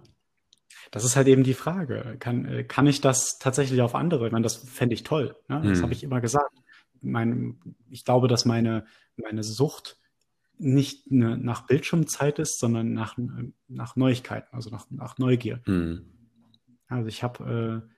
[0.91, 2.17] Das ist halt eben die Frage.
[2.19, 4.27] Kann, äh, kann ich das tatsächlich auf andere?
[4.27, 5.37] Ich meine, das fände ich toll.
[5.49, 5.61] Ne?
[5.63, 5.83] Das hm.
[5.83, 6.55] habe ich immer gesagt.
[7.03, 7.59] Mein,
[7.91, 9.98] ich glaube, dass meine, meine Sucht
[10.59, 13.17] nicht nach Bildschirmzeit ist, sondern nach,
[13.69, 15.61] nach Neuigkeiten, also nach, nach Neugier.
[15.65, 16.05] Hm.
[16.89, 17.95] Also ich habe äh,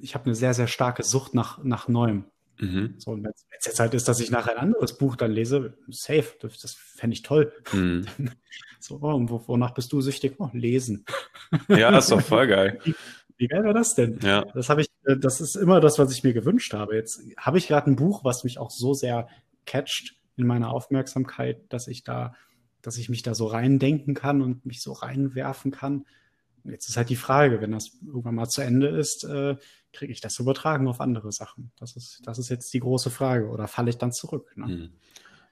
[0.00, 2.24] ich habe eine sehr, sehr starke Sucht nach, nach Neuem.
[2.60, 2.94] Mhm.
[2.98, 5.74] So, und wenn es jetzt halt ist, dass ich nachher ein anderes Buch dann lese,
[5.88, 7.52] safe, das, das fände ich toll.
[7.72, 8.06] Mhm.
[8.80, 10.36] So, oh, und wonach bist du süchtig?
[10.38, 11.04] Oh, lesen.
[11.66, 12.78] Ja, ist doch voll geil.
[12.84, 12.94] Wie,
[13.36, 14.20] wie geil wäre das denn?
[14.22, 14.44] Ja.
[14.54, 16.94] Das habe ich, äh, das ist immer das, was ich mir gewünscht habe.
[16.94, 19.26] Jetzt habe ich gerade ein Buch, was mich auch so sehr
[19.66, 22.34] catcht in meiner Aufmerksamkeit, dass ich da,
[22.82, 26.06] dass ich mich da so reindenken kann und mich so reinwerfen kann.
[26.64, 29.56] Jetzt ist halt die Frage, wenn das irgendwann mal zu Ende ist, äh,
[29.92, 31.72] kriege ich das übertragen auf andere Sachen?
[31.78, 33.48] Das ist, das ist jetzt die große Frage.
[33.48, 34.52] Oder falle ich dann zurück?
[34.56, 34.66] Ne?
[34.66, 34.90] Hm.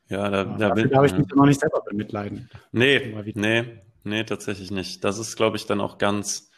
[0.09, 2.49] Ja, da, da bin, darf ich mich noch nicht selber bemitleiden.
[2.71, 5.03] Nee, nee, nee, tatsächlich nicht.
[5.03, 6.51] Das ist, glaube ich, dann auch ganz,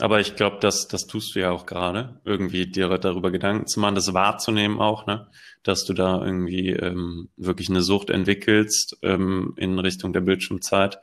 [0.00, 3.78] aber ich glaube, das, das tust du ja auch gerade, irgendwie dir darüber Gedanken zu
[3.80, 5.28] machen, das wahrzunehmen auch, ne?
[5.62, 10.98] dass du da irgendwie ähm, wirklich eine Sucht entwickelst ähm, in Richtung der Bildschirmzeit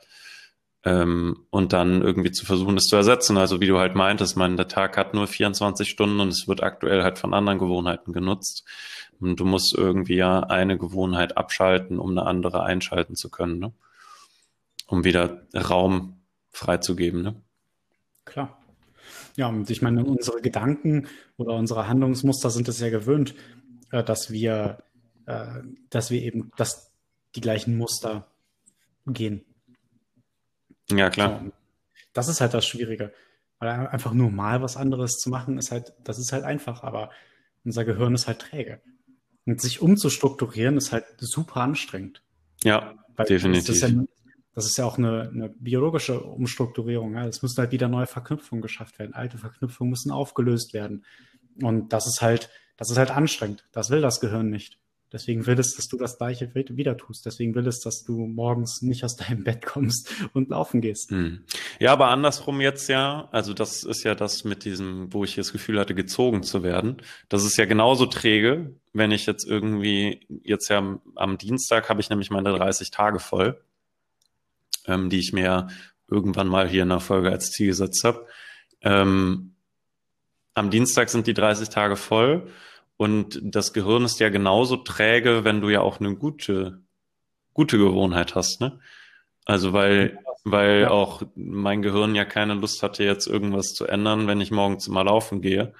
[0.84, 3.36] ähm, und dann irgendwie zu versuchen, das zu ersetzen.
[3.36, 6.62] Also wie du halt meintest, mein, der Tag hat nur 24 Stunden und es wird
[6.62, 8.64] aktuell halt von anderen Gewohnheiten genutzt.
[9.20, 13.72] Und du musst irgendwie ja eine Gewohnheit abschalten, um eine andere einschalten zu können, ne?
[14.86, 17.22] um wieder Raum freizugeben.
[17.22, 17.40] Ne?
[19.40, 23.34] Ja, und ich meine, unsere Gedanken oder unsere Handlungsmuster sind es ja gewöhnt,
[23.90, 24.82] äh, dass wir,
[25.24, 26.92] äh, dass wir eben dass
[27.34, 28.26] die gleichen Muster
[29.06, 29.46] gehen.
[30.90, 31.40] Ja, klar.
[31.42, 31.52] So,
[32.12, 33.14] das ist halt das Schwierige.
[33.58, 37.08] Weil einfach nur mal was anderes zu machen, ist halt, das ist halt einfach, aber
[37.64, 38.82] unser Gehirn ist halt träge.
[39.46, 42.22] Und sich umzustrukturieren ist halt super anstrengend.
[42.62, 43.68] Ja, Weil definitiv.
[43.68, 44.04] Das ist ja,
[44.54, 47.14] das ist ja auch eine, eine biologische Umstrukturierung.
[47.14, 47.26] Ja.
[47.26, 49.14] Es müssen halt wieder neue Verknüpfungen geschafft werden.
[49.14, 51.04] Alte Verknüpfungen müssen aufgelöst werden.
[51.62, 53.64] Und das ist halt, das ist halt anstrengend.
[53.72, 54.78] Das will das Gehirn nicht.
[55.12, 57.26] Deswegen will es, dass du das Gleiche wieder tust.
[57.26, 61.10] Deswegen will es, dass du morgens nicht aus deinem Bett kommst und laufen gehst.
[61.10, 61.44] Hm.
[61.80, 63.28] Ja, aber andersrum jetzt ja.
[63.32, 66.98] Also das ist ja das mit diesem, wo ich das Gefühl hatte, gezogen zu werden.
[67.28, 72.10] Das ist ja genauso träge, wenn ich jetzt irgendwie, jetzt ja am Dienstag habe ich
[72.10, 73.60] nämlich meine 30 Tage voll,
[74.86, 75.68] ähm, die ich mir
[76.08, 78.26] irgendwann mal hier in der Folge als Ziel gesetzt habe.
[78.82, 79.54] Ähm,
[80.54, 82.50] am Dienstag sind die 30 Tage voll
[82.96, 86.82] und das Gehirn ist ja genauso träge, wenn du ja auch eine gute,
[87.54, 88.78] gute Gewohnheit hast, ne?
[89.46, 90.90] Also weil, weil ja.
[90.90, 95.02] auch mein Gehirn ja keine Lust hatte, jetzt irgendwas zu ändern, wenn ich morgens mal
[95.02, 95.72] laufen gehe.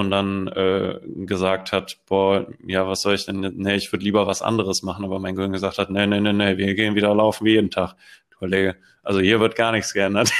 [0.00, 3.40] Und dann äh, gesagt hat, boah, ja, was soll ich denn?
[3.40, 6.32] Nee, ich würde lieber was anderes machen, aber mein Gehirn gesagt hat, nee, nee, nee,
[6.32, 7.94] nee, wir gehen wieder laufen wie jeden Tag.
[8.36, 10.32] Kollege, also hier wird gar nichts geändert.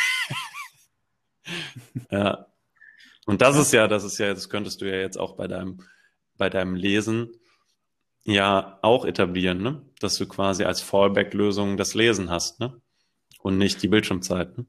[2.11, 2.47] ja.
[3.27, 5.79] Und das ist ja, das ist ja, das könntest du ja jetzt auch bei deinem,
[6.37, 7.31] bei deinem Lesen
[8.25, 9.83] ja auch etablieren, ne?
[10.01, 12.81] Dass du quasi als Fallback-Lösung das Lesen hast, ne?
[13.39, 14.67] Und nicht die Bildschirmzeit, ne?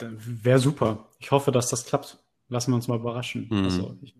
[0.00, 1.10] Wäre super.
[1.18, 2.18] Ich hoffe, dass das klappt
[2.48, 3.48] lassen wir uns mal überraschen.
[3.50, 3.64] Mhm.
[3.64, 4.14] Also ich,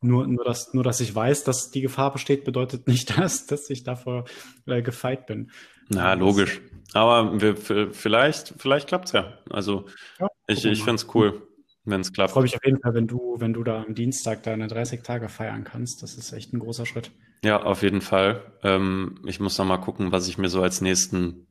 [0.00, 3.70] nur, nur, dass, nur, dass ich weiß, dass die Gefahr besteht, bedeutet nicht, dass, dass
[3.70, 4.24] ich davor
[4.66, 5.50] äh, gefeit bin.
[5.88, 6.60] Na, logisch.
[6.92, 9.38] Aber wir, vielleicht, vielleicht klappt es ja.
[9.48, 9.86] Also
[10.18, 11.46] ja, ich, ich finde es cool,
[11.84, 12.32] wenn es klappt.
[12.32, 15.28] Freue mich auf jeden Fall, wenn du, wenn du da am Dienstag deine 30 Tage
[15.28, 16.02] feiern kannst.
[16.02, 17.12] Das ist echt ein großer Schritt.
[17.44, 18.52] Ja, auf jeden Fall.
[18.62, 21.46] Ähm, ich muss noch mal gucken, was ich mir so als nächsten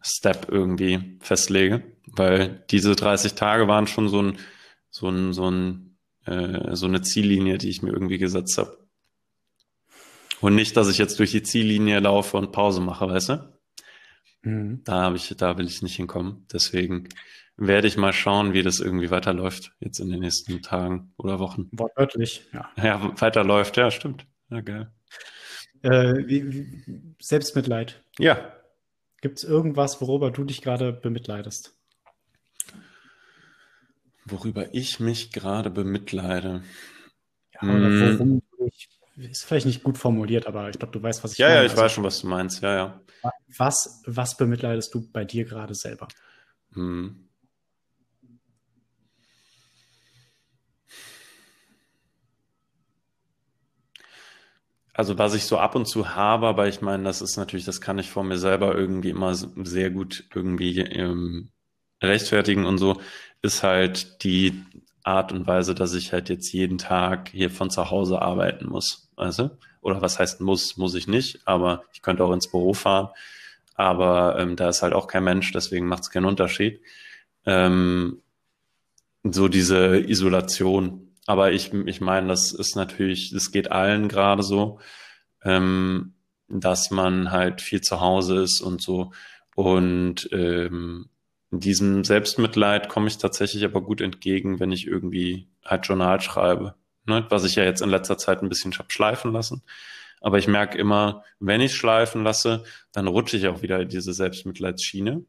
[0.00, 4.38] Step irgendwie festlege, weil diese 30 Tage waren schon so ein
[4.98, 5.96] so ein, so ein,
[6.26, 8.78] äh, so eine Ziellinie, die ich mir irgendwie gesetzt habe.
[10.40, 13.58] Und nicht, dass ich jetzt durch die Ziellinie laufe und Pause mache, weißt du?
[14.42, 14.82] Mhm.
[14.84, 16.46] Da habe ich, da will ich nicht hinkommen.
[16.52, 17.08] Deswegen
[17.56, 21.68] werde ich mal schauen, wie das irgendwie weiterläuft jetzt in den nächsten Tagen oder Wochen.
[21.72, 22.70] Wortwörtlich, ja.
[22.76, 24.26] Ja, weiterläuft, ja, stimmt.
[24.50, 24.92] Ja, geil.
[25.82, 28.02] Äh, wie, wie, Selbstmitleid.
[28.18, 28.52] Ja.
[29.20, 31.77] Gibt es irgendwas, worüber du dich gerade bemitleidest?
[34.30, 36.62] Worüber ich mich gerade bemitleide.
[37.54, 38.18] Ja, hm.
[38.18, 41.48] worum ich, ist vielleicht nicht gut formuliert, aber ich glaube, du weißt, was ich ja,
[41.48, 41.58] meine.
[41.60, 42.62] Ja, ich also, weiß schon, was du meinst.
[42.62, 43.00] Ja, ja.
[43.56, 46.08] Was, was bemitleidest du bei dir gerade selber?
[46.74, 47.28] Hm.
[54.92, 57.80] Also was ich so ab und zu habe, aber ich meine, das ist natürlich, das
[57.80, 61.52] kann ich vor mir selber irgendwie immer sehr gut irgendwie ähm,
[62.02, 63.00] rechtfertigen und so,
[63.42, 64.64] ist halt die
[65.02, 69.10] Art und Weise, dass ich halt jetzt jeden Tag hier von zu Hause arbeiten muss.
[69.16, 73.08] Also, oder was heißt muss, muss ich nicht, aber ich könnte auch ins Büro fahren.
[73.74, 76.80] Aber ähm, da ist halt auch kein Mensch, deswegen macht es keinen Unterschied.
[77.46, 78.20] Ähm,
[79.22, 81.14] so diese Isolation.
[81.26, 84.80] Aber ich, ich meine, das ist natürlich, das geht allen gerade so,
[85.42, 86.14] ähm,
[86.48, 89.12] dass man halt viel zu Hause ist und so.
[89.54, 91.08] Und ähm,
[91.50, 96.74] diesem Selbstmitleid komme ich tatsächlich aber gut entgegen, wenn ich irgendwie halt Journal schreibe.
[97.06, 97.26] Ne?
[97.30, 99.62] Was ich ja jetzt in letzter Zeit ein bisschen hab schleifen lassen.
[100.20, 104.12] Aber ich merke immer, wenn ich schleifen lasse, dann rutsche ich auch wieder in diese
[104.12, 105.24] Selbstmitleidsschiene.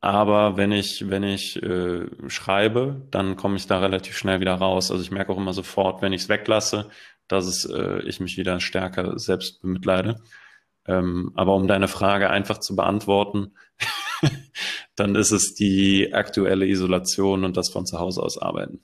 [0.00, 4.90] Aber wenn ich, wenn ich äh, schreibe, dann komme ich da relativ schnell wieder raus.
[4.90, 6.90] Also ich merke auch immer sofort, wenn ich es weglasse,
[7.28, 10.20] dass es, äh, ich mich wieder stärker selbst bemitleide.
[10.88, 13.54] Ähm, aber um deine Frage einfach zu beantworten,
[14.96, 18.80] dann ist es die aktuelle Isolation und das von zu Hause aus arbeiten.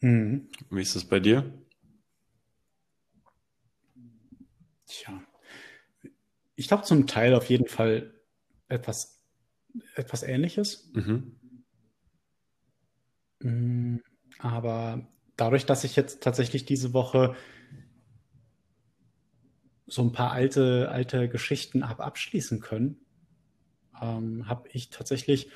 [0.00, 0.48] Hm.
[0.70, 1.50] Wie ist es bei dir?
[4.86, 5.22] Tja,
[6.56, 8.12] ich glaube zum Teil auf jeden Fall
[8.68, 9.22] etwas,
[9.94, 10.90] etwas Ähnliches.
[10.92, 11.36] Mhm.
[13.40, 14.02] Hm,
[14.38, 17.34] aber dadurch, dass ich jetzt tatsächlich diese Woche
[19.86, 22.98] so ein paar alte, alte Geschichten habe abschließen können,
[24.00, 25.50] ähm, habe ich tatsächlich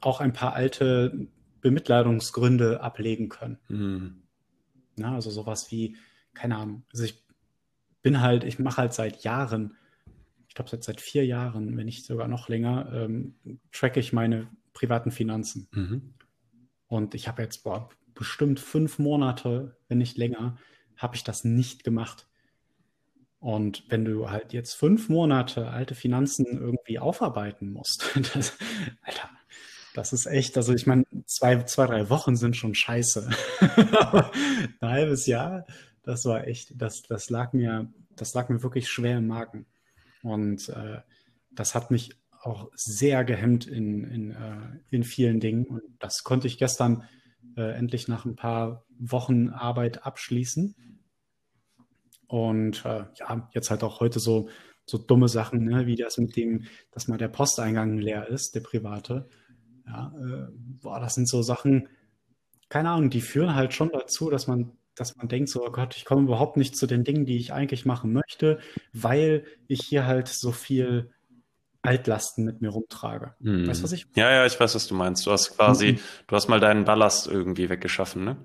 [0.00, 1.28] auch ein paar alte
[1.60, 3.58] Bemitleidungsgründe ablegen können.
[3.68, 4.22] Mhm.
[4.96, 5.96] Ja, also sowas wie,
[6.34, 7.24] keine Ahnung, also ich
[8.02, 9.76] bin halt, ich mache halt seit Jahren,
[10.48, 13.34] ich glaube seit, seit vier Jahren, wenn nicht sogar noch länger, ähm,
[13.72, 15.68] tracke ich meine privaten Finanzen.
[15.72, 16.14] Mhm.
[16.86, 20.56] Und ich habe jetzt boah, bestimmt fünf Monate, wenn nicht länger,
[20.96, 22.28] habe ich das nicht gemacht.
[23.40, 28.56] Und wenn du halt jetzt fünf Monate alte Finanzen irgendwie aufarbeiten musst, das,
[29.02, 29.30] Alter,
[29.94, 33.30] das ist echt, also ich meine, zwei, zwei, drei Wochen sind schon scheiße.
[34.80, 35.66] Ein halbes Jahr,
[36.02, 39.66] das war echt, das, das lag mir, das lag mir wirklich schwer im Magen.
[40.22, 40.98] Und äh,
[41.52, 42.10] das hat mich
[42.40, 45.66] auch sehr gehemmt in, in, äh, in vielen Dingen.
[45.66, 47.04] Und das konnte ich gestern
[47.56, 50.74] äh, endlich nach ein paar Wochen Arbeit abschließen.
[52.28, 54.48] Und äh, ja, jetzt halt auch heute so,
[54.84, 58.60] so dumme Sachen, ne, wie das mit dem, dass mal der Posteingang leer ist, der
[58.60, 59.28] private.
[59.86, 61.88] Ja, äh, boah, das sind so Sachen,
[62.68, 65.96] keine Ahnung, die führen halt schon dazu, dass man, dass man denkt, so, oh Gott,
[65.96, 68.58] ich komme überhaupt nicht zu den Dingen, die ich eigentlich machen möchte,
[68.92, 71.10] weil ich hier halt so viel
[71.80, 73.34] Altlasten mit mir rumtrage.
[73.40, 73.66] Hm.
[73.66, 75.24] Weißt du, was ich Ja, ja, ich weiß, was du meinst.
[75.26, 75.98] Du hast quasi, mhm.
[76.26, 78.36] du hast mal deinen Ballast irgendwie weggeschaffen, ne?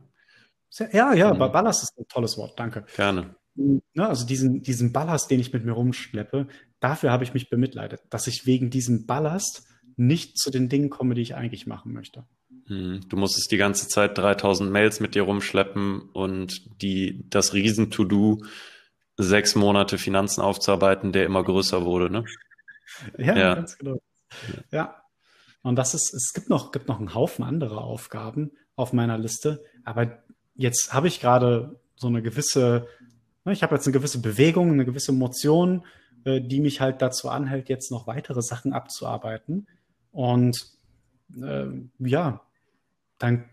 [0.93, 1.39] Ja, ja, mhm.
[1.39, 2.85] Ballast ist ein tolles Wort, danke.
[2.95, 6.47] Gerne ne, also diesen, diesen Ballast, den ich mit mir rumschleppe,
[6.79, 11.13] dafür habe ich mich bemitleidet, dass ich wegen diesem Ballast nicht zu den Dingen komme,
[11.13, 12.25] die ich eigentlich machen möchte.
[12.67, 18.43] Hm, du musstest die ganze Zeit 3000 Mails mit dir rumschleppen und die, das Riesen-To-Do,
[19.17, 22.25] sechs Monate Finanzen aufzuarbeiten, der immer größer wurde, ne?
[23.17, 23.55] Ja, ja.
[23.55, 24.01] ganz genau.
[24.71, 25.03] Ja.
[25.61, 29.63] Und das ist, es gibt noch, gibt noch einen Haufen anderer Aufgaben auf meiner Liste,
[29.83, 30.23] aber
[30.55, 32.87] jetzt habe ich gerade so eine gewisse,
[33.51, 35.85] ich habe jetzt eine gewisse Bewegung, eine gewisse Motion,
[36.25, 39.67] äh, die mich halt dazu anhält, jetzt noch weitere Sachen abzuarbeiten.
[40.11, 40.65] Und
[41.41, 41.67] äh,
[41.99, 42.41] ja,
[43.19, 43.45] dann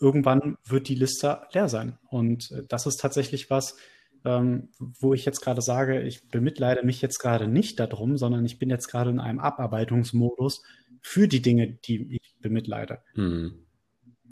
[0.00, 1.98] irgendwann wird die Liste leer sein.
[2.08, 3.76] Und äh, das ist tatsächlich was,
[4.24, 8.58] ähm, wo ich jetzt gerade sage, ich bemitleide mich jetzt gerade nicht darum, sondern ich
[8.58, 10.62] bin jetzt gerade in einem Abarbeitungsmodus
[11.00, 13.00] für die Dinge, die ich bemitleide.
[13.14, 13.64] Mhm.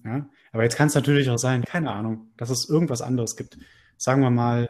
[0.05, 0.29] Ja?
[0.53, 3.59] Aber jetzt kann es natürlich auch sein, keine Ahnung, dass es irgendwas anderes gibt.
[3.97, 4.69] Sagen wir mal,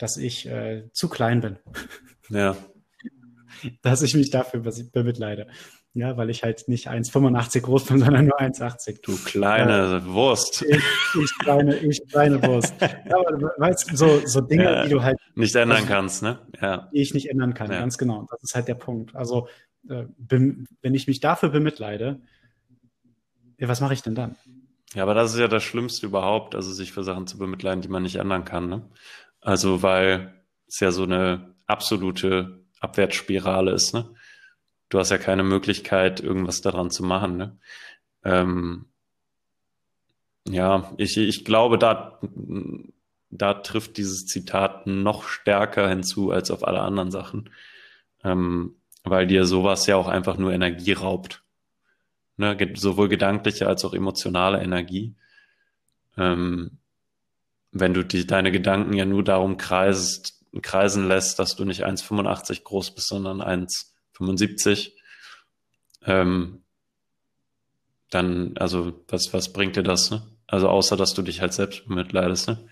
[0.00, 1.58] dass ich äh, zu klein bin.
[2.32, 2.56] Ja.
[3.82, 5.48] dass ich mich dafür bemitleide.
[5.94, 9.00] Ja, weil ich halt nicht 1,85 groß bin, sondern nur 1,80.
[9.02, 10.06] Du kleine ja.
[10.06, 10.62] Wurst.
[10.62, 10.78] Ich,
[11.20, 12.72] ich, kleine, ich kleine Wurst.
[12.80, 16.38] Ja, aber weißt so, so Dinge, ja, die du halt nicht ändern also, kannst, ne?
[16.62, 16.88] Ja.
[16.94, 17.80] Die ich nicht ändern kann, ja.
[17.80, 18.28] ganz genau.
[18.30, 19.16] Das ist halt der Punkt.
[19.16, 19.48] Also,
[19.88, 22.20] äh, wenn ich mich dafür bemitleide,
[23.58, 24.36] ja, was mache ich denn dann?
[24.94, 27.88] Ja, aber das ist ja das Schlimmste überhaupt, also sich für Sachen zu bemitleiden, die
[27.88, 28.68] man nicht ändern kann.
[28.68, 28.82] Ne?
[29.40, 34.14] Also, weil es ja so eine absolute Abwärtsspirale ist, ne?
[34.90, 37.36] du hast ja keine Möglichkeit, irgendwas daran zu machen.
[37.36, 37.58] Ne?
[38.24, 38.86] Ähm,
[40.46, 42.20] ja, ich, ich glaube, da,
[43.30, 47.50] da trifft dieses Zitat noch stärker hinzu als auf alle anderen Sachen,
[48.24, 51.42] ähm, weil dir sowas ja auch einfach nur Energie raubt.
[52.36, 52.56] Ne?
[52.74, 55.14] Sowohl gedankliche als auch emotionale Energie.
[56.16, 56.78] Ähm,
[57.72, 62.64] wenn du die, deine Gedanken ja nur darum kreist, kreisen lässt, dass du nicht 1,85
[62.64, 64.96] groß bist, sondern 1 75,
[66.04, 66.62] ähm,
[68.10, 70.22] dann, also was, was bringt dir das, ne?
[70.46, 72.68] Also außer, dass du dich halt selbst mitleidest, ne?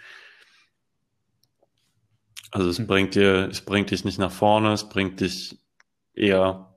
[2.51, 2.86] Also es hm.
[2.86, 5.59] bringt dir, es bringt dich nicht nach vorne, es bringt dich
[6.12, 6.76] eher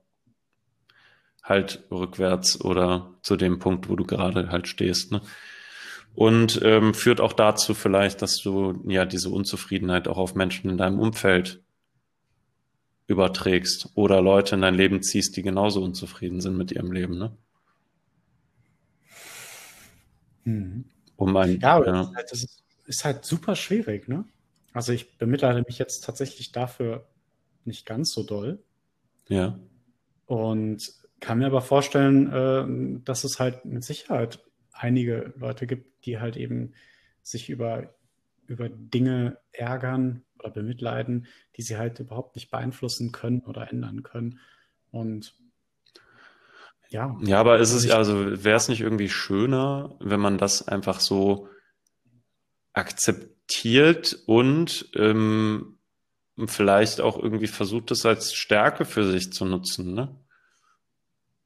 [1.42, 5.22] halt rückwärts oder zu dem Punkt, wo du gerade halt stehst, ne?
[6.14, 10.76] Und ähm, führt auch dazu vielleicht, dass du ja diese Unzufriedenheit auch auf Menschen in
[10.76, 11.62] deinem Umfeld
[13.06, 17.36] überträgst oder Leute in dein Leben ziehst, die genauso unzufrieden sind mit ihrem Leben, ne?
[20.44, 20.84] Mhm.
[21.16, 22.12] Um ein, ja, ja.
[22.28, 24.24] Das, ist halt, ist halt super schwierig, ne?
[24.72, 27.06] Also ich bemitleide mich jetzt tatsächlich dafür
[27.64, 28.58] nicht ganz so doll.
[29.28, 29.58] Ja.
[30.26, 34.40] Und kann mir aber vorstellen, äh, dass es halt mit Sicherheit
[34.72, 36.74] einige Leute gibt, die halt eben
[37.22, 37.94] sich über,
[38.46, 44.40] über Dinge ärgern, oder bemitleiden, die sie halt überhaupt nicht beeinflussen können oder ändern können.
[44.90, 45.34] Und
[46.90, 47.16] ja.
[47.22, 51.48] Ja, aber ist es, also wäre es nicht irgendwie schöner, wenn man das einfach so
[52.74, 55.78] akzeptiert und ähm,
[56.46, 60.16] vielleicht auch irgendwie versucht, es als Stärke für sich zu nutzen, ne?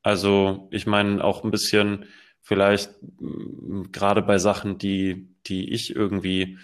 [0.03, 2.05] Also, ich meine, auch ein bisschen
[2.47, 2.91] vielleicht
[3.91, 6.59] gerade bei Sachen, die, die ich irgendwie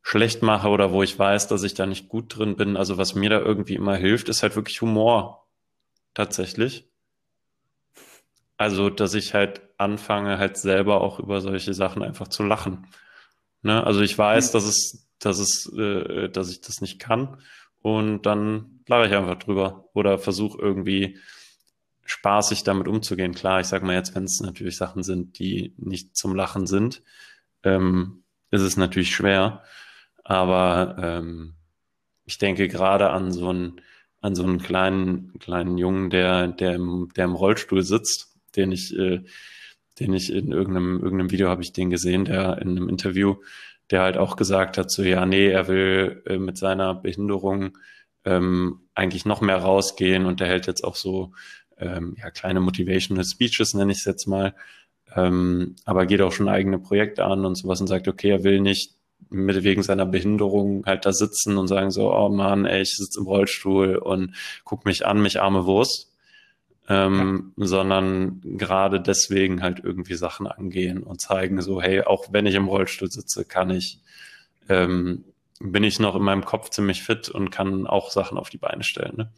[0.00, 2.78] schlecht mache oder wo ich weiß, dass ich da nicht gut drin bin.
[2.78, 5.46] Also was mir da irgendwie immer hilft, ist halt wirklich Humor.
[6.14, 6.88] Tatsächlich.
[8.56, 12.86] Also, dass ich halt anfange, halt selber auch über solche Sachen einfach zu lachen.
[13.60, 13.84] Ne?
[13.84, 14.52] Also ich weiß, mhm.
[14.54, 17.42] dass es, dass es, äh, dass ich das nicht kann.
[17.82, 21.18] Und dann lache ich einfach drüber oder versuche irgendwie
[22.10, 23.34] spaßig damit umzugehen.
[23.34, 27.02] Klar, ich sag mal jetzt, wenn es natürlich Sachen sind, die nicht zum Lachen sind,
[27.62, 29.62] ähm, ist es natürlich schwer.
[30.24, 31.54] Aber ähm,
[32.24, 33.80] ich denke gerade an so einen,
[34.20, 38.92] an so einen kleinen, kleinen Jungen, der, der, im, der im Rollstuhl sitzt, den ich,
[38.98, 39.22] äh,
[40.00, 43.36] den ich in irgendeinem, irgendeinem Video habe ich den gesehen, der in einem Interview,
[43.92, 47.78] der halt auch gesagt hat, so ja, nee, er will äh, mit seiner Behinderung
[48.24, 51.32] ähm, eigentlich noch mehr rausgehen und der hält jetzt auch so
[51.80, 54.54] ähm, ja, kleine Motivational Speeches, nenne ich es jetzt mal,
[55.16, 58.60] ähm, aber geht auch schon eigene Projekte an und sowas und sagt, okay, er will
[58.60, 58.94] nicht
[59.28, 63.20] mit wegen seiner Behinderung halt da sitzen und sagen so, oh Mann, ey, ich sitze
[63.20, 66.08] im Rollstuhl und guck mich an, mich arme Wurst.
[66.88, 67.66] Ähm, ja.
[67.66, 72.66] sondern gerade deswegen halt irgendwie Sachen angehen und zeigen so, hey, auch wenn ich im
[72.66, 74.00] Rollstuhl sitze, kann ich,
[74.68, 75.24] ähm,
[75.60, 78.82] bin ich noch in meinem Kopf ziemlich fit und kann auch Sachen auf die Beine
[78.82, 79.16] stellen.
[79.16, 79.30] Ne?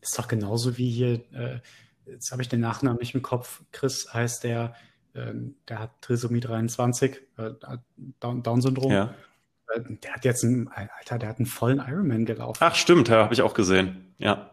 [0.00, 1.60] Ist doch genauso wie hier, äh,
[2.06, 4.74] jetzt habe ich den Nachnamen nicht im Kopf, Chris heißt der,
[5.14, 7.50] ähm, der hat Trisomie 23, äh,
[8.20, 8.92] Down-Syndrom.
[8.92, 9.14] Ja.
[9.74, 12.58] Äh, der hat jetzt einen, Alter, der hat einen vollen Ironman gelaufen.
[12.60, 14.14] Ach, stimmt, ja, habe ich auch gesehen.
[14.18, 14.50] Ja.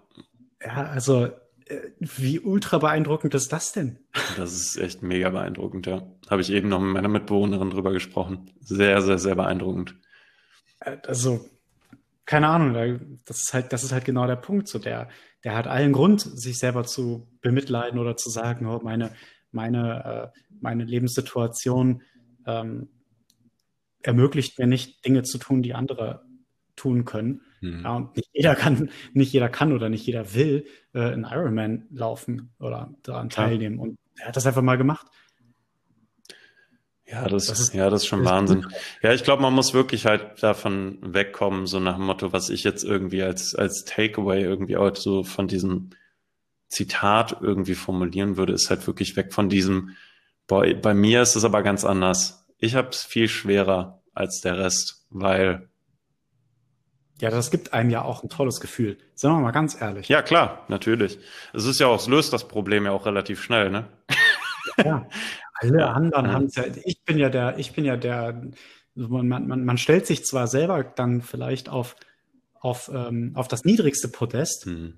[0.64, 1.30] Ja, also
[1.66, 3.98] Äh, wie ultra beeindruckend ist das denn?
[4.36, 6.02] Das ist echt mega beeindruckend, ja.
[6.30, 8.52] Habe ich eben noch mit meiner Mitbewohnerin drüber gesprochen.
[8.60, 9.96] Sehr, sehr, sehr beeindruckend.
[10.82, 11.50] Äh, also,
[12.26, 14.68] keine Ahnung, das ist halt, das ist halt genau der Punkt.
[14.68, 15.08] So, der,
[15.44, 19.12] der hat allen Grund, sich selber zu bemitleiden oder zu sagen, oh, meine,
[19.52, 22.02] meine, äh, meine Lebenssituation
[22.46, 22.90] ähm,
[24.02, 26.26] ermöglicht mir nicht, Dinge zu tun, die andere
[26.76, 27.42] tun können.
[27.62, 27.82] Mhm.
[27.84, 31.88] Ja, und nicht jeder kann, nicht jeder kann oder nicht jeder will äh, einen Ironman
[31.92, 33.80] laufen oder daran teilnehmen.
[33.80, 35.08] Und er hat das einfach mal gemacht.
[37.14, 38.60] Ja, das, das ist, ja, das ist schon das Wahnsinn.
[38.62, 42.50] Ist ja, ich glaube, man muss wirklich halt davon wegkommen, so nach dem Motto, was
[42.50, 45.92] ich jetzt irgendwie als, als Takeaway irgendwie auch so von diesem
[46.70, 49.92] Zitat irgendwie formulieren würde, ist halt wirklich weg von diesem,
[50.48, 52.48] boah, bei mir ist es aber ganz anders.
[52.58, 55.70] Ich habe es viel schwerer als der Rest, weil
[57.22, 58.98] ja, das gibt einem ja auch ein tolles Gefühl.
[59.14, 60.10] Sagen wir mal ganz ehrlich.
[60.10, 61.20] Ja, klar, natürlich.
[61.54, 63.86] Es ist ja auch, es löst das Problem ja auch relativ schnell, ne?
[64.84, 65.08] Ja,
[65.54, 66.66] alle anderen haben es ja.
[66.84, 68.42] Ich bin ja der, ich bin ja der,
[68.96, 71.96] man, man, man stellt sich zwar selber dann vielleicht auf,
[72.60, 74.96] auf, ähm, auf das niedrigste Podest, hm.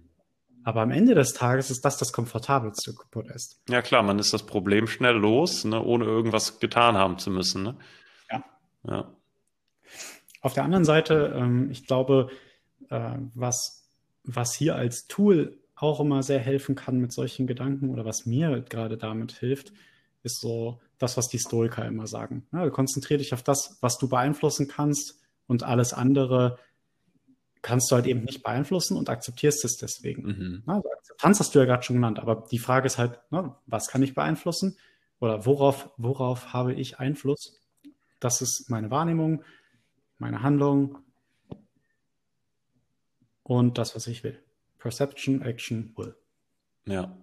[0.63, 3.61] aber am Ende des Tages ist das das komfortabelste Podest.
[3.69, 7.63] Ja, klar, man ist das Problem schnell los, ne, ohne irgendwas getan haben zu müssen.
[7.63, 7.77] Ne?
[8.31, 8.43] Ja.
[8.87, 9.11] ja.
[10.41, 12.29] Auf der anderen Seite, ähm, ich glaube,
[12.89, 13.89] äh, was,
[14.23, 18.61] was hier als Tool auch immer sehr helfen kann mit solchen Gedanken oder was mir
[18.61, 19.73] gerade damit hilft,
[20.23, 22.47] ist so das, was die Stoiker immer sagen.
[22.51, 26.57] Ja, konzentriere dich auf das, was du beeinflussen kannst und alles andere
[27.61, 30.23] kannst du halt eben nicht beeinflussen und akzeptierst es deswegen.
[30.23, 30.63] Mhm.
[30.67, 33.87] Also Akzeptanz hast du ja gerade schon genannt, aber die Frage ist halt, na, was
[33.87, 34.77] kann ich beeinflussen
[35.19, 37.59] oder worauf, worauf habe ich Einfluss?
[38.19, 39.43] Das ist meine Wahrnehmung,
[40.19, 40.99] meine Handlung
[43.43, 44.39] und das, was ich will.
[44.79, 46.15] Perception, Action, Will.
[46.87, 47.15] Ja.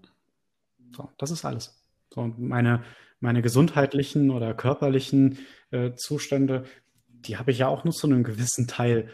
[0.94, 1.82] So, das ist alles.
[2.10, 2.82] So, und meine,
[3.20, 5.38] meine gesundheitlichen oder körperlichen
[5.70, 6.64] äh, Zustände,
[7.08, 9.08] die habe ich ja auch nur zu einem gewissen Teil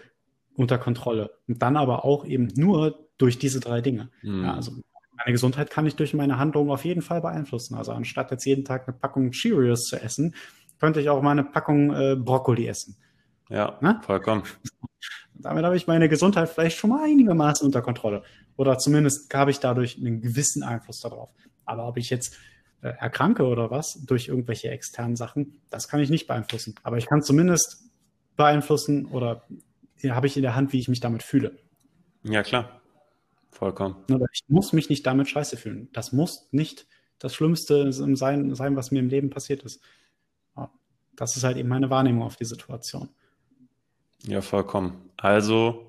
[0.55, 1.39] unter Kontrolle.
[1.47, 4.11] Und dann aber auch eben nur durch diese drei Dinge.
[4.23, 4.45] Mhm.
[4.45, 4.73] Ja, also
[5.17, 7.75] meine Gesundheit kann ich durch meine Handlungen auf jeden Fall beeinflussen.
[7.77, 10.35] Also anstatt jetzt jeden Tag eine Packung Cheerios zu essen,
[10.79, 12.97] könnte ich auch mal eine Packung äh, Brokkoli essen.
[13.49, 14.01] Ja, Na?
[14.03, 14.43] vollkommen.
[15.39, 18.23] Damit habe ich meine Gesundheit vielleicht schon mal einigermaßen unter Kontrolle.
[18.57, 21.31] Oder zumindest habe ich dadurch einen gewissen Einfluss darauf.
[21.65, 22.37] Aber ob ich jetzt
[22.83, 26.75] äh, erkranke oder was durch irgendwelche externen Sachen, das kann ich nicht beeinflussen.
[26.83, 27.85] Aber ich kann zumindest
[28.37, 29.45] beeinflussen oder
[30.09, 31.59] habe ich in der Hand, wie ich mich damit fühle.
[32.23, 32.81] Ja, klar.
[33.51, 33.97] Vollkommen.
[34.11, 35.89] Aber ich muss mich nicht damit scheiße fühlen.
[35.93, 36.87] Das muss nicht
[37.19, 39.83] das Schlimmste sein, sein was mir im Leben passiert ist.
[41.17, 43.09] Das ist halt eben meine Wahrnehmung auf die Situation.
[44.25, 45.11] Ja, vollkommen.
[45.17, 45.89] Also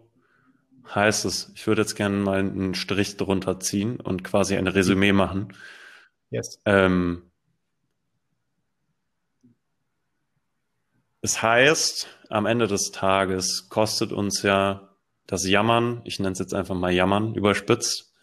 [0.93, 5.13] heißt es, ich würde jetzt gerne mal einen Strich drunter ziehen und quasi ein Resümee
[5.13, 5.53] machen.
[6.31, 6.59] Yes.
[6.65, 7.23] Ähm,
[11.21, 14.89] es heißt, am Ende des Tages kostet uns ja
[15.27, 18.13] das Jammern, ich nenne es jetzt einfach mal Jammern, überspitzt,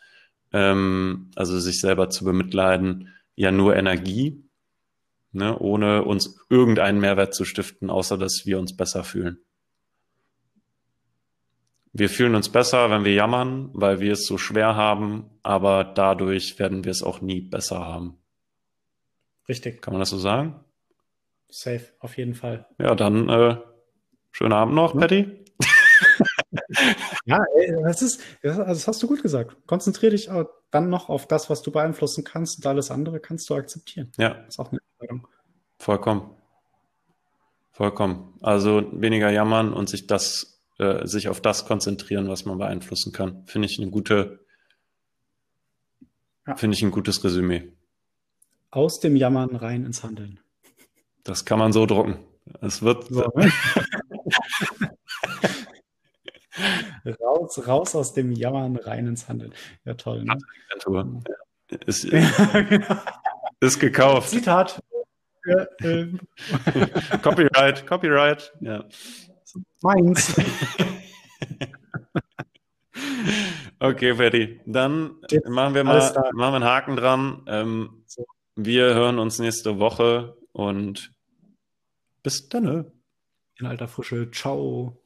[0.52, 4.42] ähm, also sich selber zu bemitleiden, ja nur Energie,
[5.32, 9.38] ne, ohne uns irgendeinen Mehrwert zu stiften, außer dass wir uns besser fühlen.
[11.98, 16.58] Wir fühlen uns besser, wenn wir jammern, weil wir es so schwer haben, aber dadurch
[16.58, 18.18] werden wir es auch nie besser haben.
[19.48, 19.80] Richtig.
[19.80, 20.60] Kann man das so sagen?
[21.48, 22.66] Safe, auf jeden Fall.
[22.78, 23.56] Ja, dann äh,
[24.30, 24.94] schönen Abend noch?
[24.94, 25.42] Patty.
[27.24, 27.42] ja,
[27.82, 29.56] das ist, das, also das hast du gut gesagt.
[29.66, 30.28] Konzentriere dich
[30.70, 34.12] dann noch auf das, was du beeinflussen kannst und alles andere kannst du akzeptieren.
[34.18, 34.34] Ja.
[34.34, 35.28] Das ist auch eine Entscheidung.
[35.78, 36.30] Vollkommen.
[37.70, 38.34] Vollkommen.
[38.42, 43.44] Also weniger jammern und sich das äh, sich auf das konzentrieren, was man beeinflussen kann.
[43.46, 44.40] Finde ich eine gute,
[46.46, 46.56] ja.
[46.56, 47.72] finde ich ein gutes Resümee.
[48.70, 50.40] Aus dem Jammern rein ins Handeln.
[51.24, 52.18] Das kann man so drucken.
[52.60, 53.08] Es wird.
[53.08, 53.52] So, ne?
[57.20, 59.52] raus, raus aus dem Jammern rein ins Handeln.
[59.84, 60.24] Ja, toll.
[60.24, 60.36] Ne?
[61.86, 62.96] Ist, ja, genau.
[63.60, 64.30] ist gekauft.
[64.30, 64.82] Zitat.
[65.80, 66.20] Ähm.
[67.22, 68.52] Copyright, Copyright.
[68.60, 68.84] Ja.
[69.86, 70.34] Meins.
[73.78, 74.60] okay, Ferdi.
[74.66, 75.16] Dann
[75.48, 77.42] machen wir mal machen wir einen Haken dran.
[77.46, 78.04] Ähm,
[78.56, 81.12] wir hören uns nächste Woche und
[82.24, 82.90] bis dann.
[83.58, 84.28] In alter Frische.
[84.32, 85.00] Ciao.